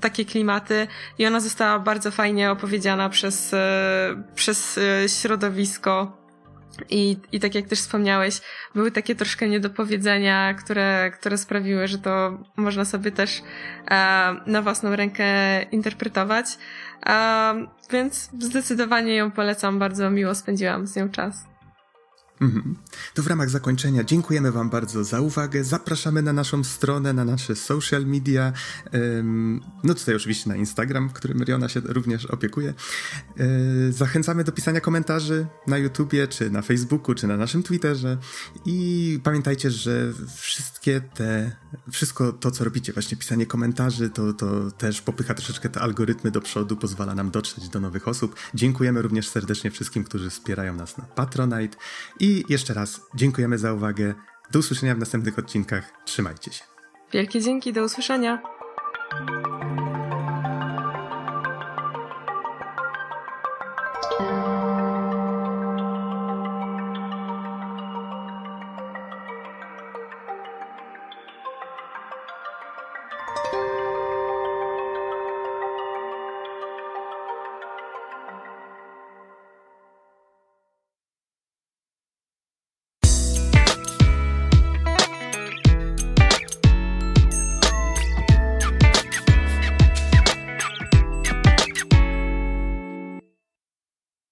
takie 0.00 0.24
klimaty 0.24 0.86
i 1.18 1.26
ona 1.26 1.40
została 1.40 1.78
bardzo 1.78 2.10
fajnie 2.10 2.33
opowiedziana 2.42 3.08
przez, 3.08 3.54
e, 3.54 4.22
przez 4.34 4.78
e, 4.78 5.08
środowisko. 5.08 6.24
I, 6.90 7.16
I 7.32 7.40
tak 7.40 7.54
jak 7.54 7.66
też 7.66 7.78
wspomniałeś, 7.78 8.40
były 8.74 8.90
takie 8.90 9.14
troszkę 9.14 9.48
niedopowiedzenia, 9.48 10.54
które, 10.54 11.10
które 11.10 11.38
sprawiły, 11.38 11.88
że 11.88 11.98
to 11.98 12.38
można 12.56 12.84
sobie 12.84 13.12
też 13.12 13.42
e, 13.90 14.34
na 14.46 14.62
własną 14.62 14.96
rękę 14.96 15.26
interpretować. 15.62 16.46
E, 17.06 17.66
więc 17.90 18.30
zdecydowanie 18.40 19.14
ją 19.14 19.30
polecam, 19.30 19.78
bardzo 19.78 20.10
miło 20.10 20.34
spędziłam 20.34 20.86
z 20.86 20.96
nią 20.96 21.08
czas. 21.08 21.53
Mhm. 22.40 22.76
To 23.14 23.22
w 23.22 23.26
ramach 23.26 23.50
zakończenia 23.50 24.04
dziękujemy 24.04 24.52
Wam 24.52 24.70
bardzo 24.70 25.04
za 25.04 25.20
uwagę. 25.20 25.64
Zapraszamy 25.64 26.22
na 26.22 26.32
naszą 26.32 26.64
stronę, 26.64 27.12
na 27.12 27.24
nasze 27.24 27.56
social 27.56 28.06
media. 28.06 28.52
No 29.84 29.94
tutaj 29.94 30.14
oczywiście 30.14 30.50
na 30.50 30.56
Instagram, 30.56 31.10
którym 31.10 31.42
Riona 31.44 31.68
się 31.68 31.80
również 31.80 32.26
opiekuje. 32.26 32.74
E, 33.38 33.92
zachęcamy 33.92 34.44
do 34.44 34.52
pisania 34.52 34.80
komentarzy 34.80 35.46
na 35.66 35.78
YouTubie, 35.78 36.28
czy 36.28 36.50
na 36.50 36.62
Facebooku, 36.62 37.14
czy 37.14 37.26
na 37.26 37.36
naszym 37.36 37.62
Twitterze. 37.62 38.18
I 38.66 39.20
pamiętajcie, 39.22 39.70
że 39.70 40.12
wszystkie 40.36 41.00
te, 41.00 41.56
wszystko 41.90 42.32
to, 42.32 42.50
co 42.50 42.64
robicie, 42.64 42.92
właśnie 42.92 43.16
pisanie 43.16 43.46
komentarzy, 43.46 44.10
to, 44.10 44.32
to 44.32 44.70
też 44.70 45.02
popycha 45.02 45.34
troszeczkę 45.34 45.68
te 45.68 45.80
algorytmy 45.80 46.30
do 46.30 46.40
przodu, 46.40 46.76
pozwala 46.76 47.14
nam 47.14 47.30
dotrzeć 47.30 47.68
do 47.68 47.80
nowych 47.80 48.08
osób. 48.08 48.36
Dziękujemy 48.54 49.02
również 49.02 49.28
serdecznie 49.28 49.70
wszystkim, 49.70 50.04
którzy 50.04 50.30
wspierają 50.30 50.74
nas 50.74 50.98
na 50.98 51.04
Patronite. 51.04 51.76
I 52.24 52.44
jeszcze 52.48 52.74
raz 52.74 53.00
dziękujemy 53.14 53.58
za 53.58 53.72
uwagę. 53.72 54.14
Do 54.52 54.58
usłyszenia 54.58 54.94
w 54.94 54.98
następnych 54.98 55.38
odcinkach. 55.38 55.92
Trzymajcie 56.04 56.52
się. 56.52 56.64
Wielkie 57.12 57.40
dzięki, 57.40 57.72
do 57.72 57.84
usłyszenia. 57.84 58.42